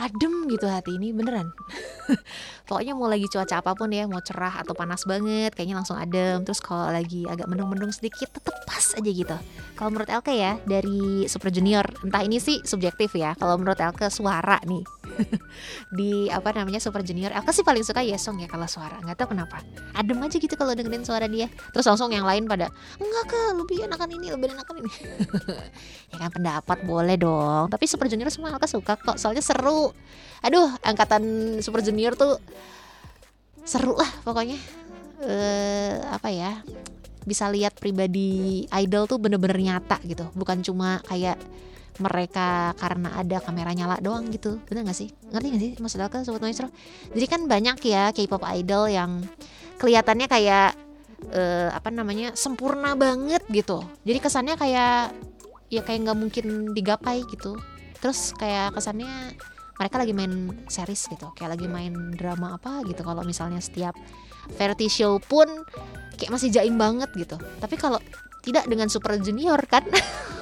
[0.00, 1.52] adem gitu hati ini beneran
[2.70, 6.46] pokoknya mau lagi cuaca apa pun ya mau cerah atau panas banget kayaknya langsung adem.
[6.46, 9.34] Terus kalau lagi agak mendung-mendung sedikit tetep pas aja gitu.
[9.74, 14.06] Kalau menurut Elke ya dari Super Junior entah ini sih subjektif ya kalau menurut Elke
[14.06, 14.86] suara nih.
[15.98, 19.34] Di apa namanya Super Junior Elke sih paling suka Yesong ya kalau suara nggak tahu
[19.34, 19.66] kenapa.
[19.98, 21.50] Adem aja gitu kalau dengerin suara dia.
[21.74, 22.70] Terus langsung yang lain pada
[23.02, 24.92] enggak ke lebih enakan ini lebih enakan ini.
[26.10, 27.70] Ya kan pendapat boleh dong.
[27.70, 29.90] Tapi Super Junior semua Elke suka kok soalnya seru
[30.40, 31.22] aduh angkatan
[31.60, 32.40] Super Junior tuh
[33.64, 34.56] seru lah pokoknya.
[35.20, 36.64] Eh apa ya
[37.28, 40.28] bisa lihat pribadi idol tuh bener-bener nyata gitu.
[40.32, 41.36] Bukan cuma kayak
[42.00, 44.56] mereka karena ada kamera nyala doang gitu.
[44.66, 45.12] Bener gak sih?
[45.28, 45.72] Ngerti gak sih?
[45.76, 46.72] Maksud aku sobat maestro?
[47.12, 49.20] Jadi kan banyak ya K-pop idol yang
[49.76, 50.72] kelihatannya kayak
[51.28, 53.84] eh, apa namanya sempurna banget gitu.
[54.08, 55.12] Jadi kesannya kayak
[55.70, 57.60] ya kayak nggak mungkin digapai gitu.
[58.00, 59.36] Terus kayak kesannya
[59.80, 63.00] mereka lagi main series gitu kayak lagi main drama apa gitu.
[63.00, 63.96] Kalau misalnya setiap
[64.60, 65.48] variety show pun
[66.20, 67.40] kayak masih jaim banget gitu.
[67.40, 67.96] Tapi kalau
[68.44, 69.84] tidak dengan super junior kan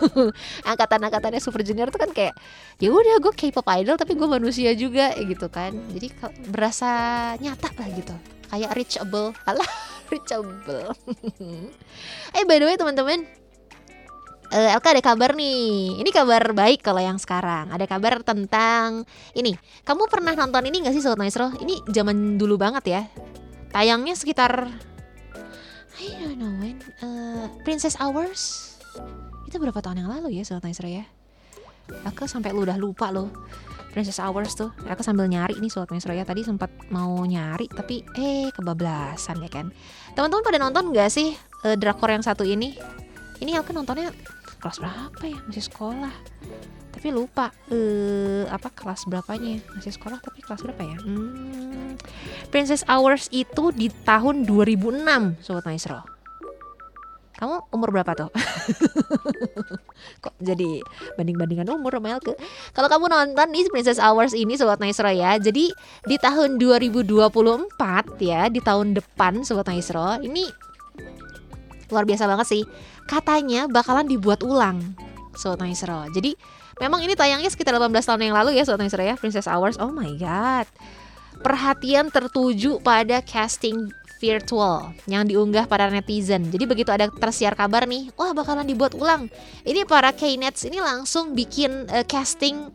[0.71, 2.35] angkatan-angkatannya super junior tuh kan kayak
[2.79, 5.71] ya udah gue K-pop idol tapi gue manusia juga gitu kan.
[5.95, 6.11] Jadi
[6.51, 6.91] berasa
[7.39, 8.15] nyata lah gitu.
[8.51, 9.71] Kayak reachable alah
[10.11, 10.91] reachable.
[12.37, 13.38] Eh by the way teman-teman
[14.49, 16.01] Eh, Elka ada kabar nih.
[16.01, 17.69] Ini kabar baik kalau yang sekarang.
[17.69, 19.05] Ada kabar tentang
[19.37, 19.53] ini.
[19.85, 21.53] Kamu pernah nonton ini gak sih Sobat Maestro?
[21.61, 23.03] Ini zaman dulu banget ya.
[23.69, 24.73] Tayangnya sekitar
[26.01, 26.81] I don't know when.
[26.81, 28.73] Eh, Princess Hours.
[29.45, 31.05] Itu berapa tahun yang lalu ya Sobat Maestro ya?
[32.09, 33.29] Elka sampai lu udah lupa loh.
[33.93, 34.73] Princess Hours tuh.
[34.89, 36.25] Elka sambil nyari nih Sobat Maestro ya.
[36.25, 39.69] Tadi sempat mau nyari tapi eh kebablasan ya kan.
[40.17, 41.37] Teman-teman pada nonton gak sih
[41.69, 42.73] eh, drakor yang satu ini?
[43.45, 44.09] Ini Elka nontonnya
[44.59, 45.39] kelas berapa ya?
[45.47, 46.15] Masih sekolah.
[46.93, 49.63] Tapi lupa eh apa kelas berapanya?
[49.79, 50.99] Masih sekolah tapi kelas berapa ya?
[50.99, 51.95] Hmm,
[52.51, 56.03] Princess Hours itu di tahun 2006 sobat maestro.
[57.39, 58.35] Kamu umur berapa tuh?
[60.27, 60.83] Kok jadi
[61.15, 62.35] banding-bandingan umur sama Elke
[62.75, 65.71] kalau kamu nonton nih Princess Hours ini sobat maestro ya jadi
[66.03, 67.07] di tahun 2024
[68.19, 70.51] ya di tahun depan sobat maestro ini
[71.89, 72.63] luar biasa banget sih
[73.09, 74.95] katanya bakalan dibuat ulang
[75.33, 76.05] Sobat Maestro.
[76.13, 76.37] Jadi
[76.77, 79.81] memang ini tayangnya sekitar 18 tahun yang lalu ya Sobat Maestro ya Princess Hours.
[79.81, 80.69] Oh my god.
[81.41, 83.89] Perhatian tertuju pada casting
[84.19, 86.51] virtual yang diunggah para netizen.
[86.51, 89.31] Jadi begitu ada tersiar kabar nih, wah bakalan dibuat ulang.
[89.63, 92.69] Ini para Knets ini langsung bikin eh, casting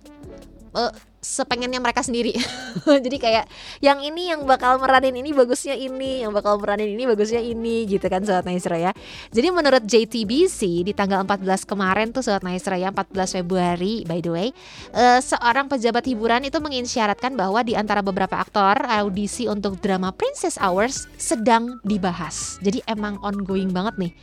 [0.73, 0.93] eh,
[1.23, 2.35] sepengennya mereka sendiri.
[3.05, 3.47] Jadi kayak
[3.79, 8.05] yang ini yang bakal meranin ini bagusnya ini, yang bakal meranin ini bagusnya ini gitu
[8.11, 8.91] kan Sobat Maestro ya.
[9.31, 14.31] Jadi menurut JTBC di tanggal 14 kemarin tuh Sobat Maestro ya 14 Februari by the
[14.31, 14.47] way,
[14.93, 20.59] eh, seorang pejabat hiburan itu mengisyaratkan bahwa di antara beberapa aktor audisi untuk drama Princess
[20.59, 22.59] Hours sedang dibahas.
[22.59, 24.13] Jadi emang ongoing banget nih.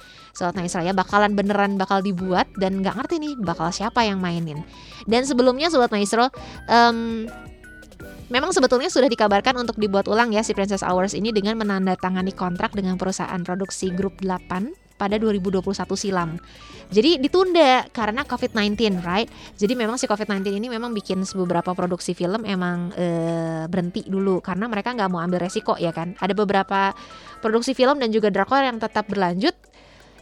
[0.56, 4.64] Maestro ya bakalan beneran bakal dibuat dan nggak ngerti nih bakal siapa yang mainin.
[5.04, 6.32] Dan sebelumnya Sobat Maestro
[6.66, 7.28] em,
[8.30, 12.70] Memang sebetulnya sudah dikabarkan untuk dibuat ulang ya si Princess Hours ini dengan menandatangani kontrak
[12.78, 16.38] dengan perusahaan produksi Grup 8 pada 2021 silam.
[16.94, 19.26] Jadi ditunda karena COVID-19, right?
[19.58, 24.70] Jadi memang si COVID-19 ini memang bikin beberapa produksi film emang eh, berhenti dulu karena
[24.70, 26.14] mereka nggak mau ambil resiko ya kan.
[26.22, 26.94] Ada beberapa
[27.42, 29.56] produksi film dan juga drakor yang tetap berlanjut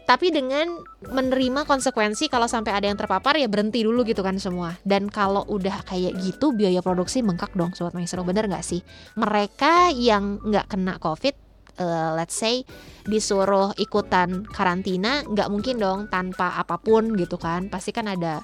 [0.09, 0.65] tapi dengan
[1.05, 4.73] menerima konsekuensi kalau sampai ada yang terpapar ya berhenti dulu gitu kan semua.
[4.81, 8.25] Dan kalau udah kayak gitu biaya produksi bengkak dong sobat maestro.
[8.25, 8.81] Bener nggak sih?
[9.21, 11.37] Mereka yang nggak kena covid
[11.77, 12.65] eh, let's say
[13.05, 17.69] disuruh ikutan karantina nggak mungkin dong tanpa apa pun gitu kan.
[17.69, 18.41] Pasti kan ada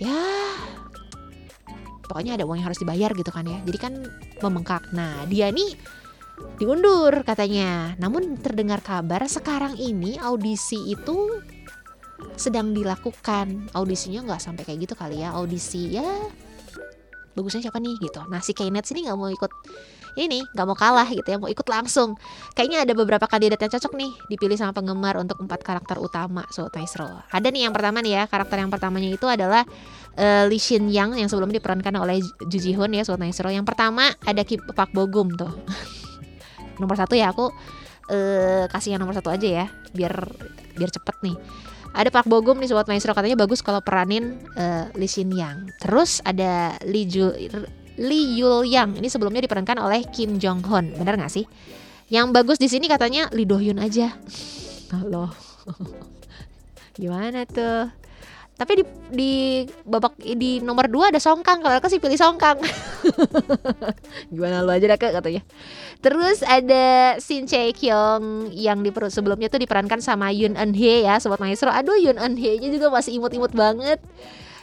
[0.00, 0.24] ya
[2.08, 3.60] pokoknya ada uang yang harus dibayar gitu kan ya.
[3.60, 3.92] Jadi kan
[4.40, 5.76] membengkak nah dia nih
[6.58, 7.94] diundur katanya.
[7.96, 11.40] Namun terdengar kabar sekarang ini audisi itu
[12.34, 13.70] sedang dilakukan.
[13.74, 15.34] Audisinya nggak sampai kayak gitu kali ya.
[15.34, 16.06] Audisi ya
[17.38, 18.20] bagusnya siapa nih gitu.
[18.26, 19.52] Nah si Knet sini nggak mau ikut
[20.18, 22.18] ini nggak mau kalah gitu ya mau ikut langsung
[22.58, 26.66] kayaknya ada beberapa kandidat yang cocok nih dipilih sama penggemar untuk empat karakter utama so
[26.74, 29.62] Maestro ada nih yang pertama nih ya karakter yang pertamanya itu adalah
[30.18, 32.18] eh, Lee Shin Yang yang sebelumnya diperankan oleh
[32.50, 35.54] Ju Ji Hoon ya Sobat Maestro yang pertama ada Kim Pak Bogum tuh
[36.78, 37.50] nomor satu ya aku
[38.10, 40.14] eh, kasih yang nomor satu aja ya biar
[40.78, 41.36] biar cepet nih.
[41.96, 45.72] Ada Park Bogum nih sobat maestro katanya bagus kalau peranin eh, Lee Shin Yang.
[45.82, 47.34] Terus ada Lee Ju
[47.98, 49.02] Lee Yul Yang.
[49.02, 50.94] Ini sebelumnya diperankan oleh Kim Jong Hoon.
[50.94, 51.44] Benar nggak sih?
[52.08, 54.16] Yang bagus di sini katanya Lee Do Hyun aja.
[54.94, 55.28] Halo.
[57.00, 57.92] Gimana tuh
[58.58, 59.32] tapi di di
[59.86, 62.58] babak di nomor dua ada Songkang kalau aku sih pilih Songkang
[64.34, 65.46] gimana lu aja dah Kak, katanya
[65.98, 71.18] Terus ada Shin Chae Kyung yang di sebelumnya tuh diperankan sama Yoon Eun Hye ya,
[71.18, 71.74] sobat maestro.
[71.74, 73.98] Aduh Yoon Eun Hye-nya juga masih imut-imut banget.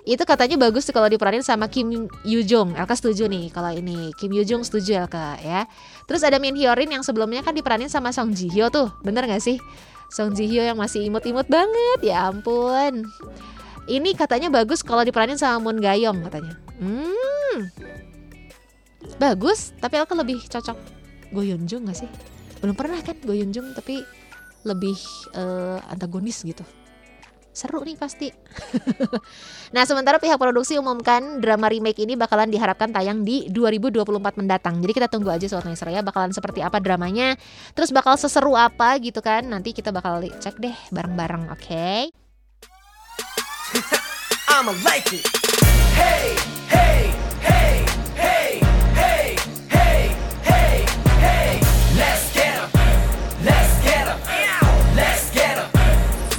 [0.07, 2.72] Itu katanya bagus tuh kalau diperanin sama Kim Yoo Jung.
[2.80, 4.15] Elka setuju nih kalau ini.
[4.15, 5.67] Kim Yoo Jung setuju Elka ya.
[6.07, 8.95] Terus ada Min Hyorin yang sebelumnya kan diperanin sama Song Ji Hyo tuh.
[9.03, 9.59] Bener gak sih?
[10.07, 11.99] Song Ji Hyo yang masih imut-imut banget.
[11.99, 13.11] Ya ampun.
[13.85, 16.57] Ini katanya bagus kalau diperanin sama Moon Gayong katanya.
[16.81, 17.69] Hmm.
[19.21, 20.77] Bagus, tapi Elka lebih cocok
[21.29, 22.09] Go Yeon Jung gak sih?
[22.59, 24.01] Belum pernah kan Go Yeon Jung tapi
[24.65, 24.97] lebih
[25.37, 26.65] eh, antagonis gitu.
[27.55, 28.27] Seru nih pasti.
[29.75, 34.83] nah, sementara pihak produksi umumkan drama remake ini bakalan diharapkan tayang di 2024 mendatang.
[34.83, 37.39] Jadi kita tunggu aja Sobat Maestro ya bakalan seperti apa dramanya.
[37.71, 39.47] Terus bakal seseru apa gitu kan.
[39.47, 42.24] Nanti kita bakal cek deh bareng-bareng, oke?
[44.47, 45.25] I'ma like it.
[45.95, 46.35] Hey,
[46.69, 47.85] hey, hey,
[48.15, 48.59] hey,
[48.93, 49.37] hey,
[49.69, 50.85] hey, hey,
[51.19, 51.61] hey.
[51.97, 52.69] Let's get em.
[53.43, 54.19] Let's get em.
[54.95, 55.69] Let's get em.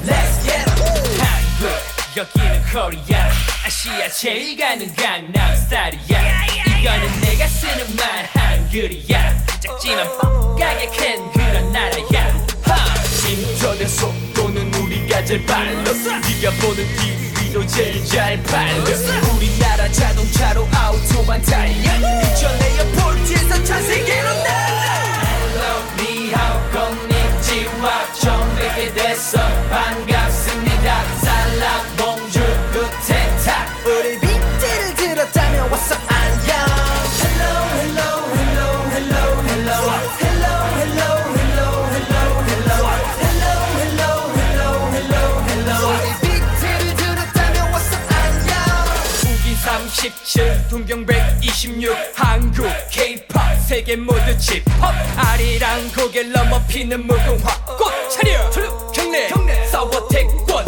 [0.07, 0.77] Let's get em.
[1.19, 3.31] 한국, 여기는 코리아.
[3.65, 6.47] 아시아 제일 가능한 남스타일이야.
[6.81, 9.47] 이거는 내가 쓰는 말 한글이야.
[9.61, 10.07] 작지만
[10.57, 12.47] 가격한 그런 나라야.
[12.63, 14.26] 하, 심조대 속.
[15.17, 18.85] 우리가 제일 빨라 네가 보는 TV도 제일 잘 팔려.
[19.35, 21.73] 우리나라 자동차로 아우토만 달려.
[21.73, 24.87] 이전에 에어포트에서 전 세계로 날아
[25.23, 27.87] Hello 니하오 konnichiwa
[28.21, 29.36] 처음 뵙게 됐어
[50.67, 54.95] 37 동경 126 한국 K-pop 세계 모두 힙합.
[55.17, 58.51] 아리랑 고개를 넘어 피는 무궁화 꽃 차려.
[58.93, 59.29] 경례.
[59.71, 60.65] 싸워 태권도.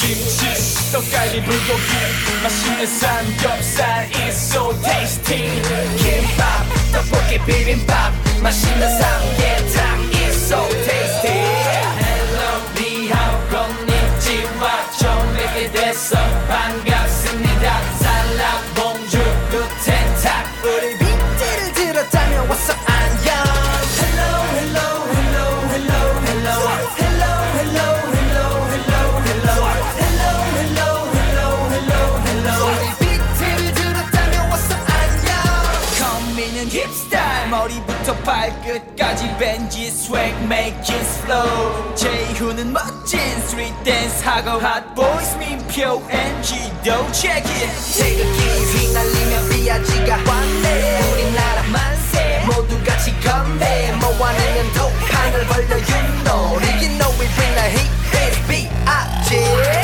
[0.00, 1.82] 김치 떡갈비 불고기
[2.42, 5.48] 맛있는 삼겹살 It's so tasty.
[5.96, 8.12] 김밥 떡볶이 비빔밥
[8.42, 9.13] 맛있는 삼
[39.33, 48.39] 벤지 스웩 메이킹 슬로우 제이후는 멋진 스트리트 댄스 하고 핫보이스 민표 NG도 check it 태극기
[48.77, 57.11] 휘날리며 비아지가 왔네 우리나라 만세 모두 같이 건배 모아내면 독한을 벌려 you know You know
[57.19, 59.82] we bring the heat It's B.I.G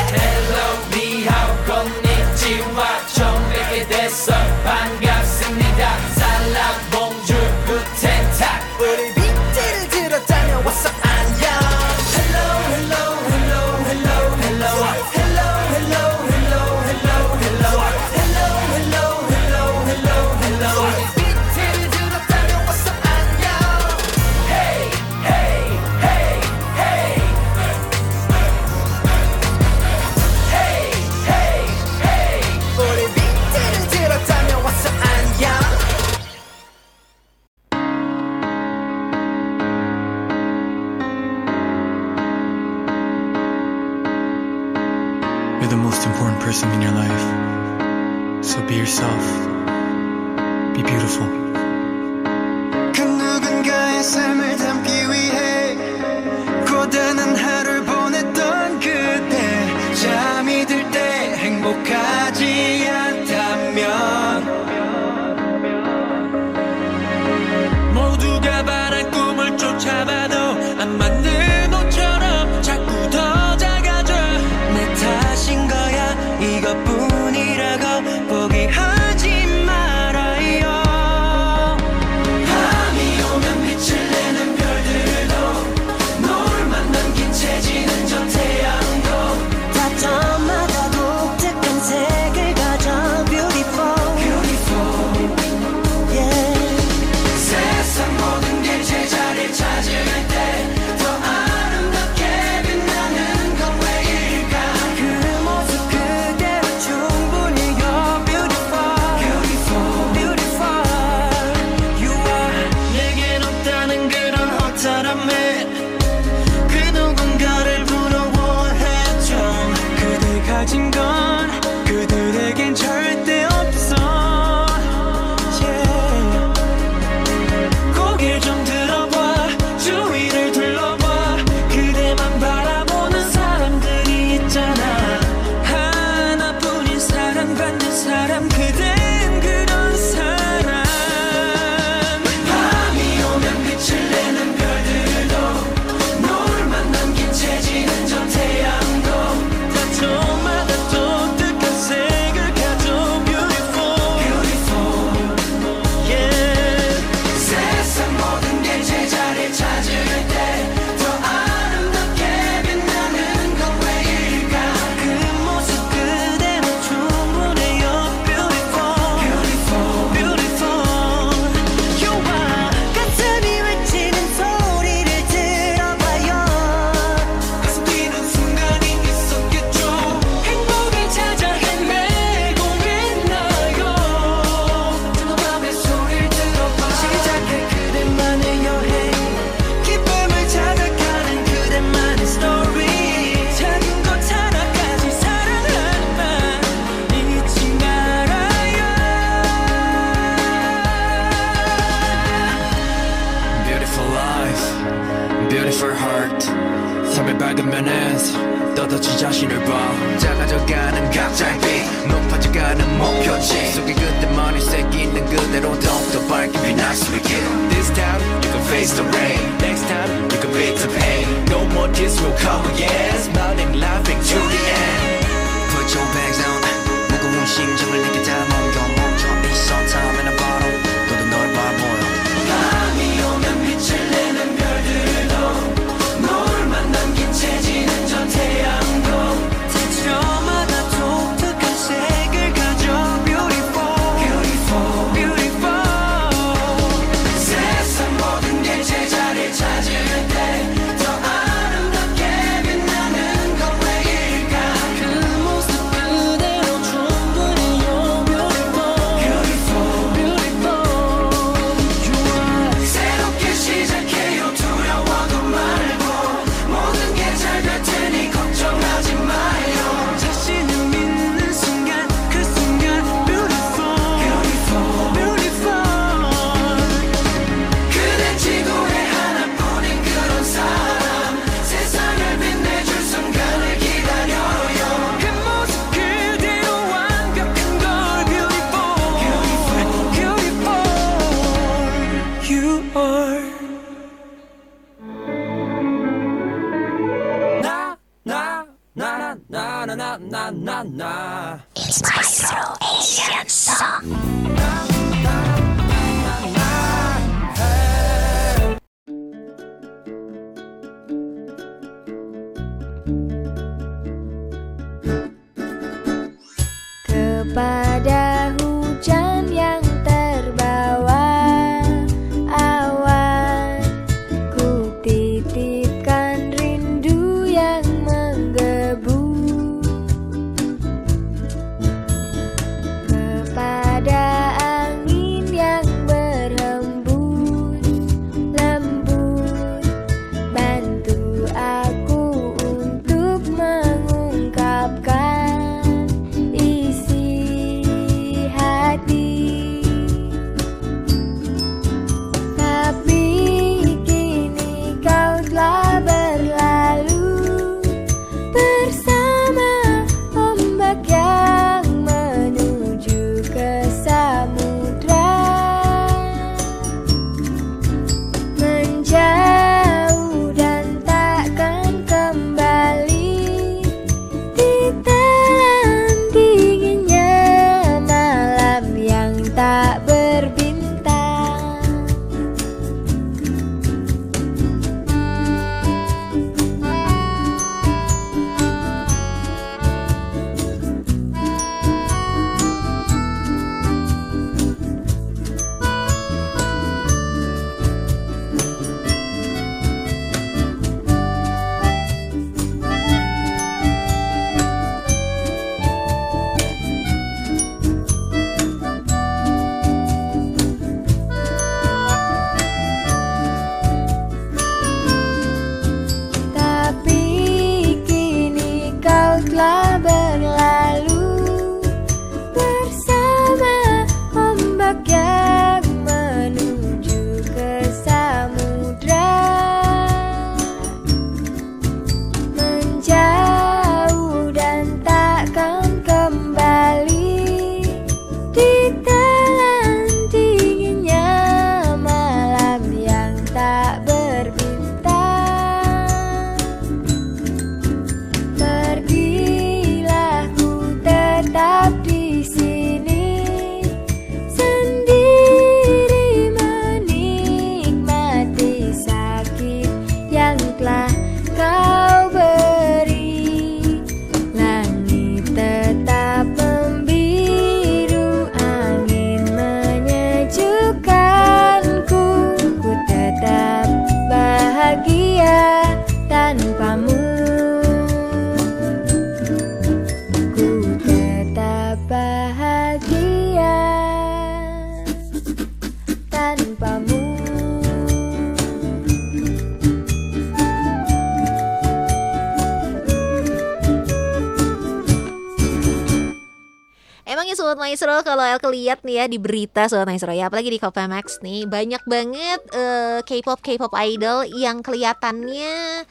[498.50, 502.02] kalau Elke lihat nih ya di berita Sobat Maestro ya apalagi di Max nih banyak
[502.02, 506.02] banget eh, K-pop K-pop idol yang kelihatannya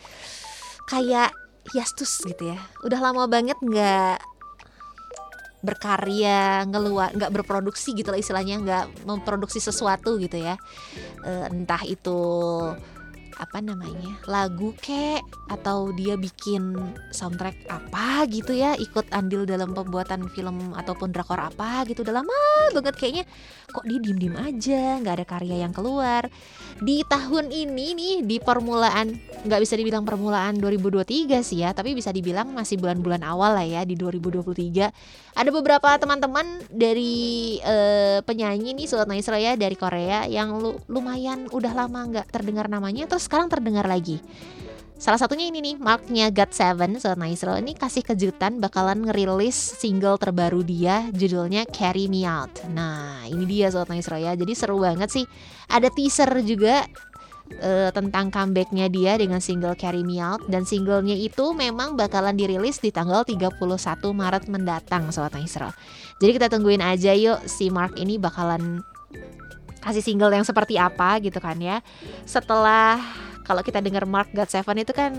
[0.88, 1.36] kayak
[1.76, 2.60] hiatus gitu ya.
[2.88, 4.24] Udah lama banget nggak
[5.60, 10.56] berkarya, ngeluar, nggak berproduksi gitu lah istilahnya, nggak memproduksi sesuatu gitu ya.
[11.28, 12.16] Eh, entah itu
[13.40, 16.76] apa namanya lagu kek atau dia bikin
[17.16, 22.40] soundtrack apa gitu ya ikut andil dalam pembuatan film ataupun drakor apa gitu udah lama
[22.76, 23.24] banget kayaknya
[23.70, 26.28] kok dia diem diem aja nggak ada karya yang keluar.
[26.80, 29.14] Di tahun ini nih di permulaan
[29.48, 33.82] nggak bisa dibilang permulaan 2023 sih ya tapi bisa dibilang masih bulan-bulan awal lah ya
[33.88, 34.92] di 2023
[35.40, 41.48] ada beberapa teman-teman dari eh, penyanyi nih Sobat Naisra ya dari Korea yang lu- lumayan
[41.56, 44.20] udah lama nggak terdengar namanya terus sekarang terdengar lagi
[45.00, 50.60] Salah satunya ini nih, Marknya God7 Sobat Naisro ini kasih kejutan bakalan ngerilis single terbaru
[50.60, 52.68] dia judulnya Carry Me Out.
[52.68, 54.36] Nah, ini dia Sobat Naisro ya.
[54.36, 55.24] Jadi seru banget sih.
[55.72, 56.84] Ada teaser juga
[57.64, 62.84] eh, tentang comebacknya dia dengan single Carry Me Out dan singlenya itu memang bakalan dirilis
[62.84, 63.56] di tanggal 31
[64.12, 65.72] Maret mendatang Sobat Naisro.
[66.20, 68.84] Jadi kita tungguin aja yuk si Mark ini bakalan
[69.80, 71.80] kasih single yang seperti apa gitu kan ya.
[72.28, 75.10] Setelah kalau kita dengar Mark God Seven itu kan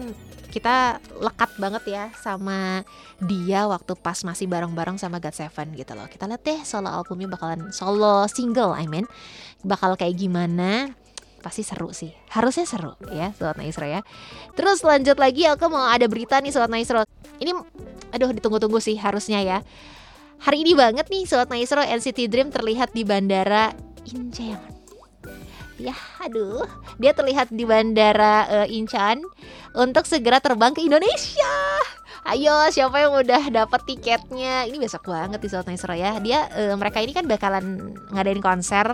[0.55, 2.87] kita lekat banget ya sama
[3.19, 6.07] dia waktu pas masih bareng-bareng sama God Seven gitu loh.
[6.07, 9.11] Kita lihat deh solo albumnya bakalan solo single I mean
[9.67, 10.95] bakal kayak gimana.
[11.43, 12.15] Pasti seru sih.
[12.31, 14.07] Harusnya seru ya Sobat Naisro ya.
[14.55, 17.03] Terus lanjut lagi aku mau ada berita nih Sobat Naisro
[17.43, 17.51] ini
[18.15, 19.59] aduh ditunggu-tunggu sih harusnya ya.
[20.39, 23.75] Hari ini banget nih Sobat Naisro NCT Dream terlihat di bandara
[24.07, 24.80] Incheon
[25.81, 26.69] ya aduh.
[27.01, 29.25] Dia terlihat di bandara eh, Incheon
[29.73, 31.55] untuk segera terbang ke Indonesia.
[32.29, 34.69] Ayo siapa yang udah dapat tiketnya?
[34.69, 36.21] Ini besok banget di Sobat Naisro ya.
[36.21, 38.93] Dia eh, mereka ini kan bakalan ngadain konser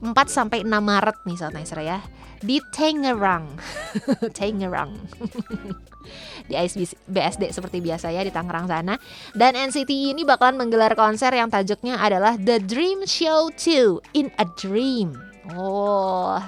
[0.00, 2.00] 4 sampai 6 Maret nih Sobat Naisro ya.
[2.40, 3.52] Di Tangerang.
[4.36, 4.96] Tangerang.
[6.48, 9.00] Di ISBC BSD seperti biasa ya di Tangerang sana.
[9.32, 14.44] Dan NCT ini bakalan menggelar konser yang tajuknya adalah The Dream Show 2 in a
[14.60, 15.33] Dream.
[15.52, 16.40] Oh,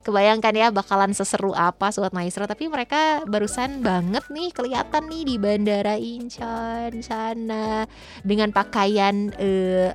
[0.00, 5.36] kebayangkan ya bakalan seseru apa Sobat Maestro Tapi mereka barusan banget nih kelihatan nih di
[5.36, 7.84] Bandara Incheon sana
[8.24, 9.92] Dengan pakaian eh,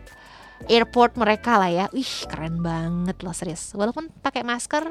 [0.65, 1.85] airport mereka lah ya.
[1.93, 3.77] Wih keren banget loh serius.
[3.77, 4.89] Walaupun pakai masker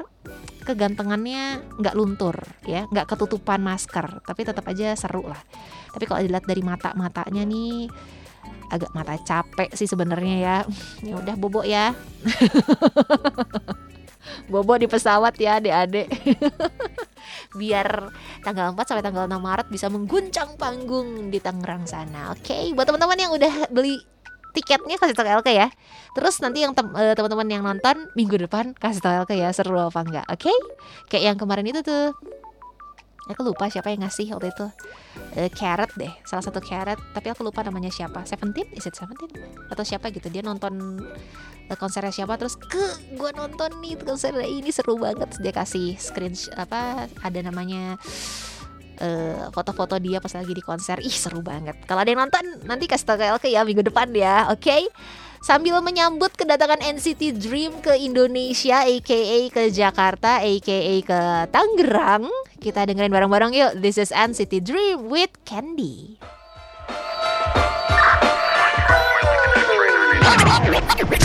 [0.63, 2.35] kegantengannya nggak luntur
[2.67, 5.39] ya nggak ketutupan masker tapi tetap aja seru lah.
[5.91, 7.91] Tapi kalau dilihat dari mata matanya nih
[8.71, 10.57] agak mata capek sih sebenarnya ya.
[11.07, 11.93] Ya udah bobo ya.
[14.51, 16.07] Bobo di pesawat ya adik-adik.
[17.59, 18.11] Biar
[18.43, 22.75] tanggal 4 sampai tanggal 6 Maret bisa mengguncang panggung di Tangerang sana oke?
[22.75, 23.99] Buat teman-teman yang udah beli
[24.55, 25.67] tiketnya kasih tau LK ya.
[26.15, 30.01] Terus nanti yang eh, teman-teman yang nonton minggu depan kasih tau LK ya seru apa
[30.01, 30.51] enggak Oke?
[31.11, 32.15] Kayak yang kemarin itu tuh
[33.27, 34.67] Aku lupa siapa yang ngasih waktu itu.
[35.35, 36.99] Eh, Carrot deh Salah satu Carrot.
[37.11, 38.23] Tapi aku lupa namanya siapa.
[38.23, 38.67] Seventeen?
[38.71, 39.31] Is it Seventeen?
[39.67, 40.31] Atau siapa gitu.
[40.31, 41.03] Dia nonton
[41.67, 42.39] eh, konsernya siapa.
[42.39, 44.71] Terus ke gue nonton nih konsernya ini.
[44.71, 45.35] Seru banget.
[45.43, 47.99] Dia kasih screen apa Ada namanya
[49.03, 51.03] eh, foto-foto dia pas lagi di konser.
[51.03, 51.75] Ih seru banget.
[51.83, 54.47] Kalau ada yang nonton nanti kasih tau ke Elke ya minggu depan ya.
[54.55, 54.87] Oke
[55.47, 62.27] Sambil menyambut kedatangan NCT Dream ke Indonesia aka ke Jakarta aka ke Tangerang
[62.59, 63.79] kita dengerin bareng-bareng yuk.
[63.79, 66.19] This is NCT Dream with Candy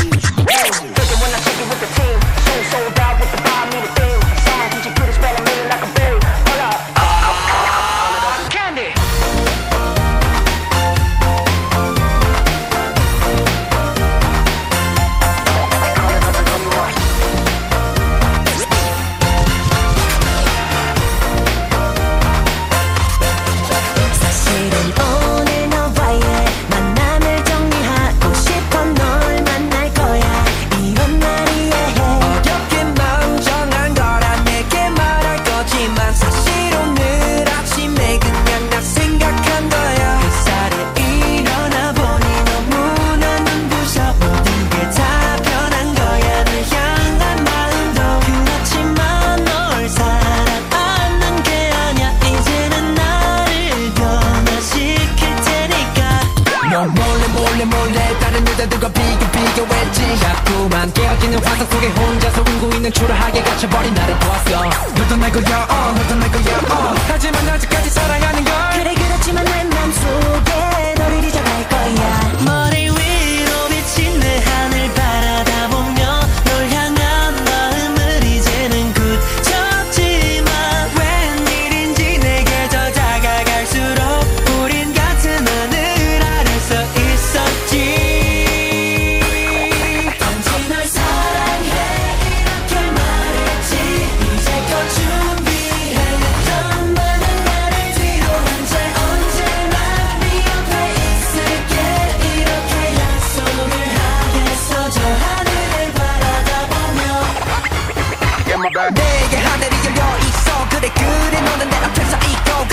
[60.12, 64.64] 비교했지 자꾸만 깨어지는 환상 속에 혼자서 울고 있는 초라하게 갇혀버린 나를 보았어.
[64.94, 68.55] 너도 날 거야 어 너도 날 거야 어 하지만 아직까지 사랑하는 걸.
[68.74, 72.32] 그래 그렇지만 내 맘속에 너를 잊어갈 거야.
[72.44, 72.89] 머리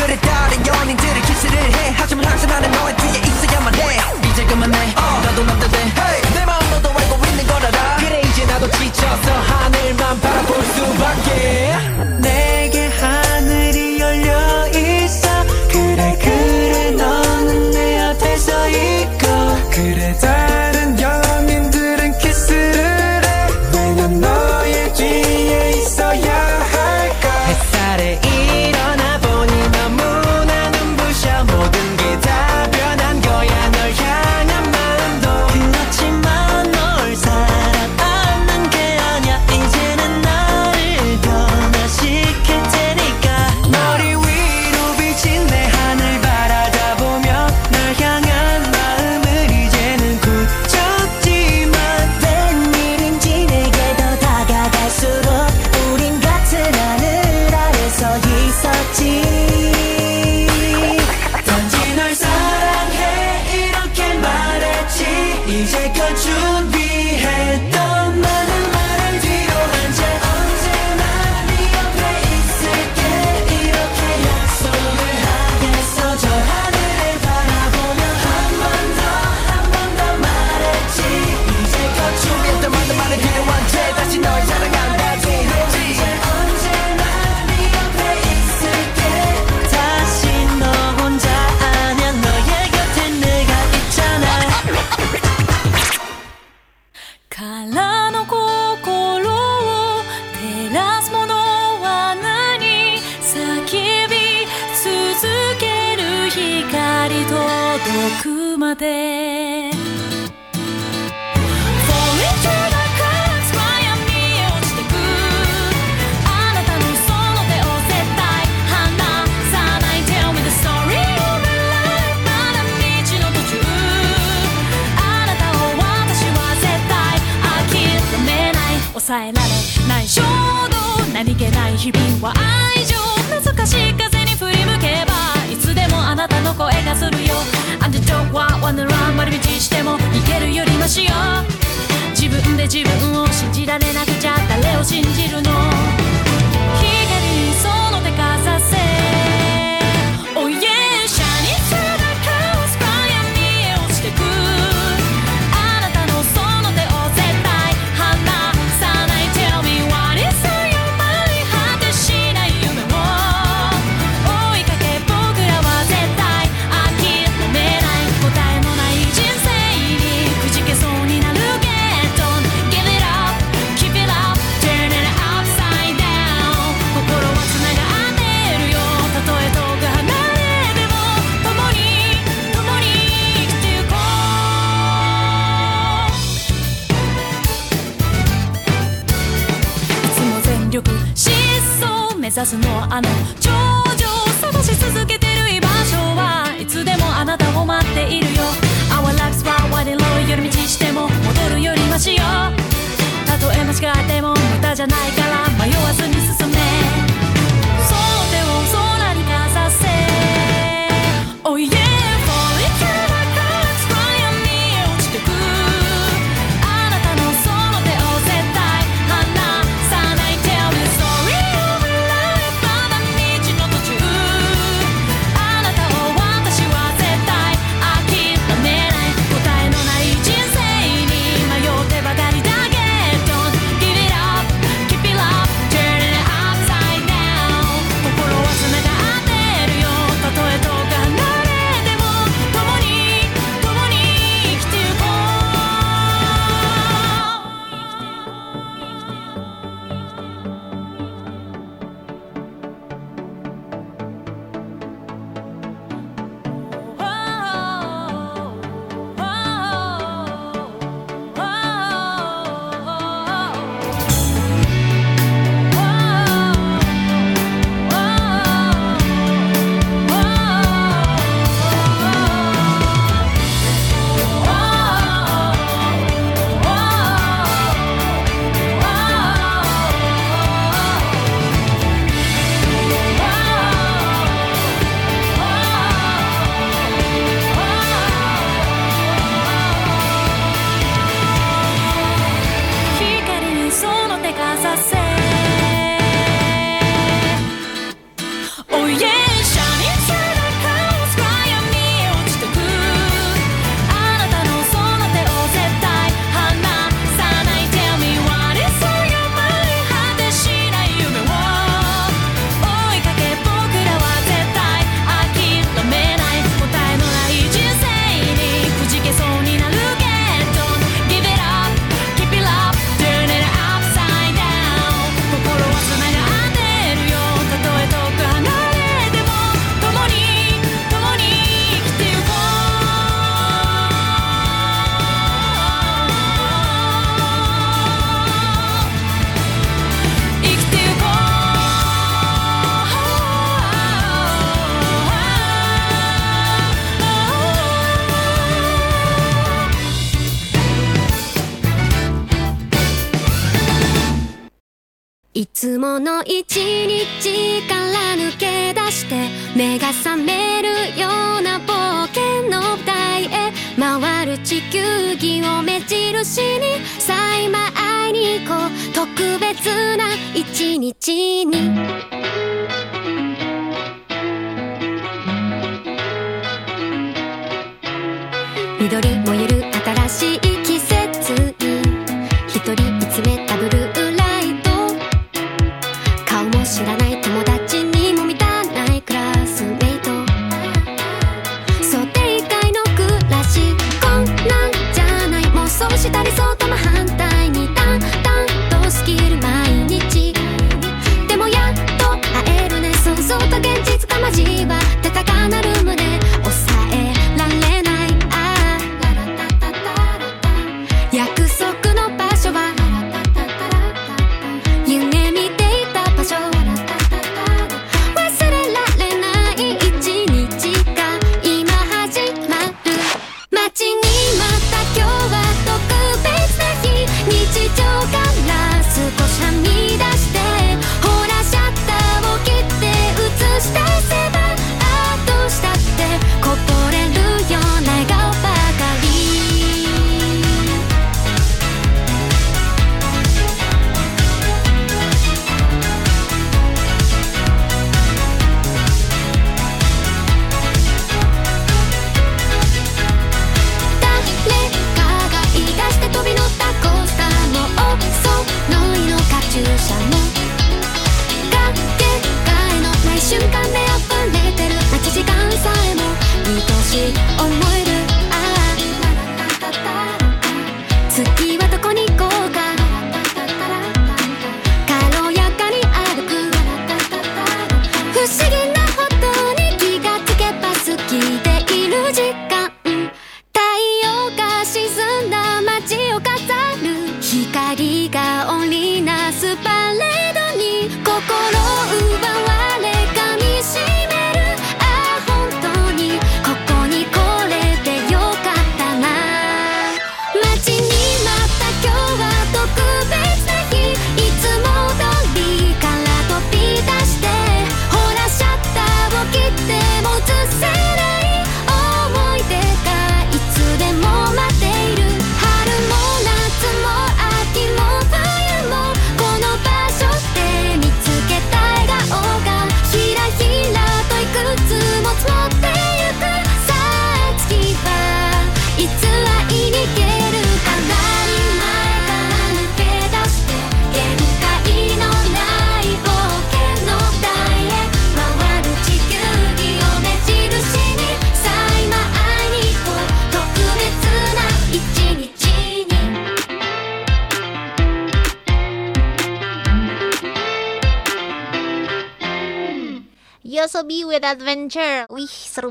[0.09, 3.99] 별의 다른 연인들이 키스를 해 하지만 항상 나는 너의 뒤에 있어야만 해
[4.31, 5.21] 이제 그만해 어.
[5.23, 6.28] 나도 남자돼 hey.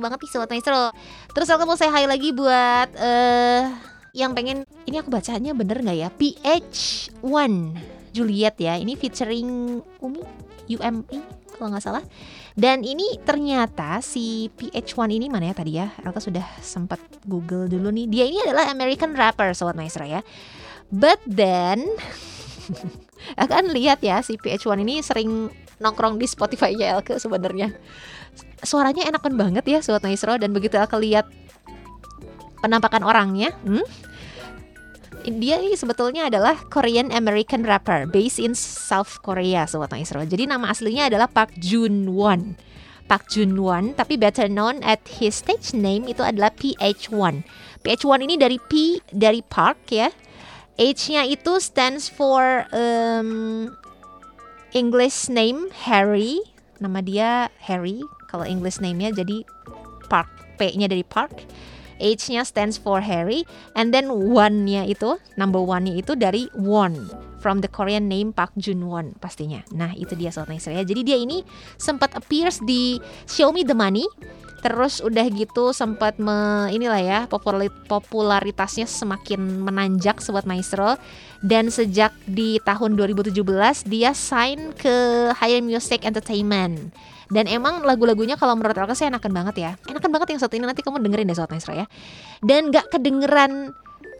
[0.08, 0.88] Banget nih Sobat Maestro.
[1.36, 3.68] Terus aku mau saya hai lagi buat eh
[4.16, 6.08] yang pengen ini aku bacanya bener nggak ya?
[6.08, 7.52] PH1
[8.16, 8.80] Juliet ya.
[8.80, 10.24] Ini featuring Umi
[10.72, 11.20] UMI
[11.52, 12.04] kalau nggak salah.
[12.56, 15.92] Dan ini ternyata si PH1 ini mana ya tadi ya?
[16.00, 16.98] Elka sudah sempat
[17.28, 18.08] Google dulu nih.
[18.08, 20.24] Dia ini adalah American rapper Sobat Maestro ya.
[20.88, 21.84] But then
[23.44, 27.76] akan lihat ya si PH1 ini sering nongkrong di Spotify-nya Elke sebenarnya.
[28.62, 31.30] Suaranya enakan banget ya Sobat Maestro dan begitu Elke lihat
[32.58, 33.86] penampakan orangnya, hmm?
[35.28, 40.24] Dia ini sebetulnya adalah Korean American rapper based in South Korea Sobat Maestro.
[40.24, 42.56] Jadi nama aslinya adalah Park Jun Won.
[43.08, 47.44] Park Jun Won, tapi better known at his stage name itu adalah PH1.
[47.84, 50.08] PH1 ini dari P dari Park ya.
[50.78, 53.66] H-nya itu stands for um,
[54.70, 56.38] English name Harry.
[56.78, 57.30] Nama dia
[57.66, 57.98] Harry.
[58.28, 59.42] Kalau English name-nya jadi
[60.06, 60.28] Park.
[60.60, 61.48] P-nya dari Park.
[61.98, 63.42] H-nya stands for Harry.
[63.74, 67.10] And then one-nya itu, number one-nya itu dari Won.
[67.38, 69.62] From the Korean name Park Jun Won pastinya.
[69.70, 70.82] Nah itu dia Sobat Maestro ya.
[70.82, 71.46] Jadi dia ini
[71.78, 72.98] sempat appears di
[73.54, 74.06] Me The Money.
[74.58, 80.98] Terus udah gitu sempat me, inilah ya populari- popularitasnya semakin menanjak sobat maestro
[81.46, 83.38] dan sejak di tahun 2017
[83.86, 86.90] dia sign ke Higher Music Entertainment.
[87.28, 89.70] Dan emang lagu-lagunya kalau menurut aku sih enakan banget ya.
[89.84, 91.84] Enakan banget yang satu ini nanti kamu dengerin deh sobat maestro ya.
[92.40, 93.76] Dan gak kedengeran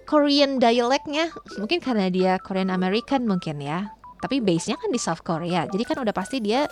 [0.08, 3.92] Korean dialeknya mungkin karena dia Korean American mungkin ya.
[4.18, 5.64] tapi base-nya kan di South Korea.
[5.70, 6.66] Jadi kan udah pasti dia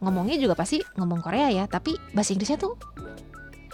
[0.00, 2.76] ngomongnya juga pasti ngomong Korea ya, tapi bahasa Inggrisnya tuh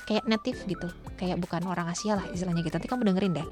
[0.07, 0.89] kayak native gitu
[1.23, 2.75] kayak bukan orang Asia lah istilahnya gitu.
[2.75, 3.47] Nanti kamu dengerin deh.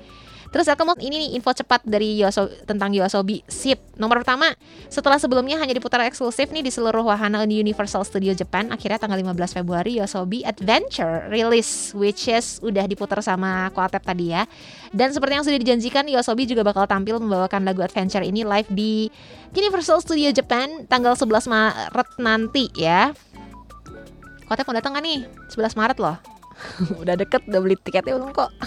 [0.51, 3.47] Terus kamu ini nih info cepat dari Yoso, tentang Yoasobi.
[3.47, 3.79] Sip.
[3.95, 4.51] Nomor pertama
[4.91, 9.63] setelah sebelumnya hanya diputar eksklusif nih di seluruh wahana Universal Studio Japan akhirnya tanggal 15
[9.63, 14.43] Februari Yoasobi Adventure rilis which is udah diputar sama Koatep tadi ya.
[14.91, 19.07] Dan seperti yang sudah dijanjikan Yoasobi juga bakal tampil membawakan lagu Adventure ini live di
[19.55, 23.15] Universal Studio Japan tanggal 11 Maret nanti ya.
[24.51, 25.31] Koatep mau datang kan nih?
[25.55, 26.40] 11 Maret loh
[27.03, 28.51] udah deket udah beli tiketnya belum kok.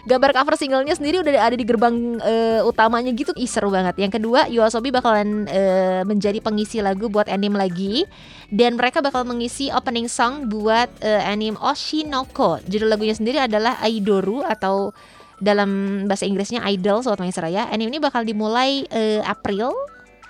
[0.00, 3.36] Gambar cover singlenya sendiri udah ada di gerbang eh, utamanya gitu.
[3.36, 4.00] Ih, seru banget.
[4.00, 8.08] Yang kedua Yoasobi bakalan eh, menjadi pengisi lagu buat anime lagi.
[8.48, 12.64] Dan mereka bakal mengisi opening song buat eh, anime Oshinoko.
[12.64, 14.96] Judul lagunya sendiri adalah Aidoru atau
[15.40, 19.72] dalam bahasa Inggrisnya Idol Sobat Maestro ya anime ini bakal dimulai eh, April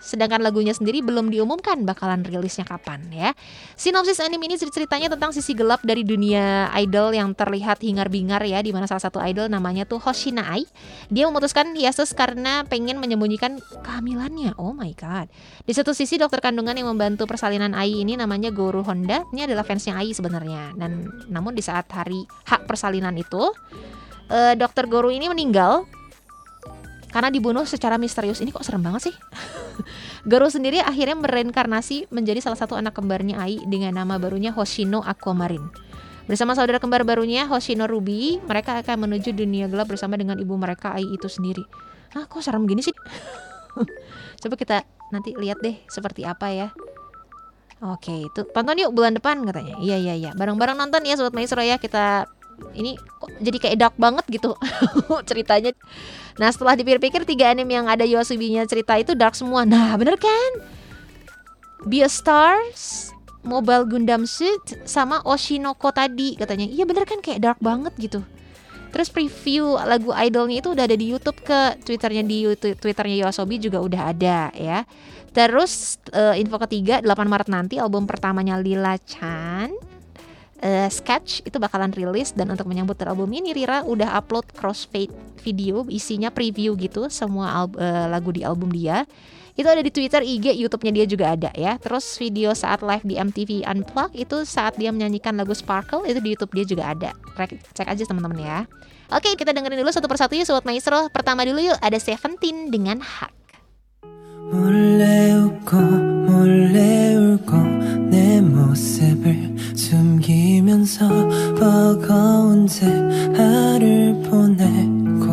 [0.00, 3.30] sedangkan lagunya sendiri belum diumumkan bakalan rilisnya kapan ya.
[3.76, 8.72] Sinopsis anime ini ceritanya tentang sisi gelap dari dunia idol yang terlihat hingar-bingar ya di
[8.72, 10.64] mana salah satu idol namanya tuh Hoshina Ai.
[11.12, 14.56] Dia memutuskan hiatus karena pengen menyembunyikan kehamilannya.
[14.56, 15.28] Oh my god.
[15.62, 19.22] Di satu sisi dokter kandungan yang membantu persalinan Ai ini namanya Guru Honda.
[19.30, 20.74] Ini adalah fansnya Ai sebenarnya.
[20.74, 23.52] Dan namun di saat hari hak persalinan itu
[24.32, 25.84] eh, dokter Guru ini meninggal
[27.10, 28.38] karena dibunuh secara misterius.
[28.40, 29.14] Ini kok serem banget sih?
[30.30, 35.68] Garo sendiri akhirnya mereinkarnasi menjadi salah satu anak kembarnya Ai dengan nama barunya Hoshino Aquamarine.
[36.30, 40.94] Bersama saudara kembar barunya Hoshino Ruby mereka akan menuju dunia gelap bersama dengan ibu mereka
[40.94, 41.66] Ai itu sendiri.
[42.14, 42.94] Ah kok serem gini sih?
[44.40, 46.68] Coba kita nanti lihat deh seperti apa ya.
[47.80, 48.44] Oke, itu.
[48.52, 49.80] Tonton yuk bulan depan katanya.
[49.80, 51.80] Iya iya iya, bareng-bareng nonton ya sobat Maestro ya.
[51.80, 52.28] Kita
[52.76, 54.56] ini kok jadi kayak dark banget gitu
[55.28, 55.72] ceritanya.
[56.38, 59.68] Nah setelah dipikir-pikir tiga anime yang ada Yoasobi-nya cerita itu dark semua.
[59.68, 60.50] Nah bener kan?
[61.88, 66.68] Beastars, Mobile Gundam Suit, sama Oshinoko tadi katanya.
[66.68, 68.20] Iya bener kan kayak dark banget gitu.
[68.90, 73.62] Terus preview lagu idolnya itu udah ada di YouTube ke Twitternya di YouTube, Twitternya Yoasobi
[73.62, 74.82] juga udah ada ya.
[75.30, 79.89] Terus eh, info ketiga 8 Maret nanti album pertamanya Lila Chan
[80.60, 85.88] eh, Sketch itu bakalan rilis dan untuk menyambut album ini Rira udah upload crossfade video
[85.88, 89.08] isinya preview gitu semua eh, lagu di album dia.
[89.58, 91.76] Itu ada di Twitter, IG, YouTube-nya dia juga ada ya.
[91.76, 96.32] Terus video saat live di MTV Unplugged itu saat dia menyanyikan lagu Sparkle itu di
[96.32, 97.10] YouTube dia juga ada.
[97.36, 98.58] Cek, cek aja teman-teman ya.
[99.10, 101.10] Oke, kita dengerin dulu satu persatu yuk Sobat Maestro.
[101.10, 103.39] Pertama dulu yuk ada Seventeen dengan Hak.
[104.50, 107.56] 몰래 웃고 몰래 울고
[108.10, 111.08] 내 모습을 숨기면서
[111.54, 115.30] 버거운 대하를 보내고.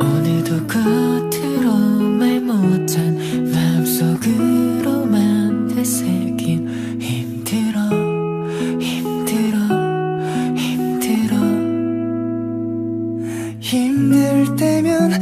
[0.00, 1.72] 오늘도 겉으로
[2.18, 3.16] 말 못한
[3.52, 6.68] 마음속으로만 되새긴
[7.00, 7.78] 힘들어
[8.80, 9.58] 힘들어
[10.56, 11.36] 힘들어.
[13.60, 15.12] 힘들 때면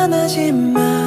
[0.00, 0.99] 미안하지 마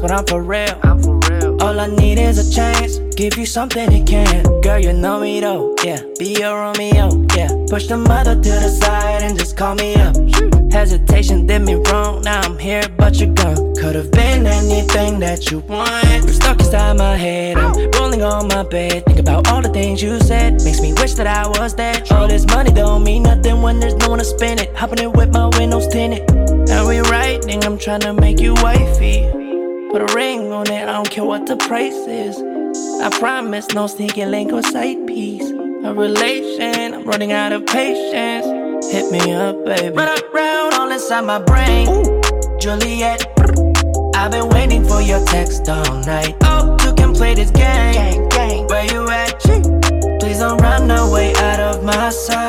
[0.00, 1.62] couple times, but I'm for real.
[1.62, 4.60] All I need is a chance, give you something you can.
[4.60, 6.02] Girl, you know me though, yeah.
[6.18, 7.48] Be your Romeo, yeah.
[7.68, 10.16] Push the mother to the side and just call me up.
[10.72, 13.74] Hesitation did me wrong, now I'm here, but you're gone.
[13.74, 16.24] Could've been anything that you want.
[16.24, 19.04] You're stuck inside my head, I'm rolling on my bed.
[19.06, 22.02] Think about all the things you said, makes me wish that I was there.
[22.10, 24.74] All this money don't mean nothing when there's no one to spend it.
[24.76, 26.28] Hopping it with my windows tinted.
[26.68, 28.79] Now we riding, I'm trying to make you wifey.
[33.02, 35.50] I promise, no sneaking link or side piece.
[35.50, 38.46] A relation, I'm running out of patience.
[38.92, 39.96] Hit me up, baby.
[39.96, 41.86] Run around all inside my brain.
[42.60, 43.24] Juliet,
[44.14, 46.36] I've been waiting for your text all night.
[46.42, 48.28] Oh, you can play this game.
[48.68, 49.40] Where you at?
[50.20, 52.39] Please don't run away out of my sight.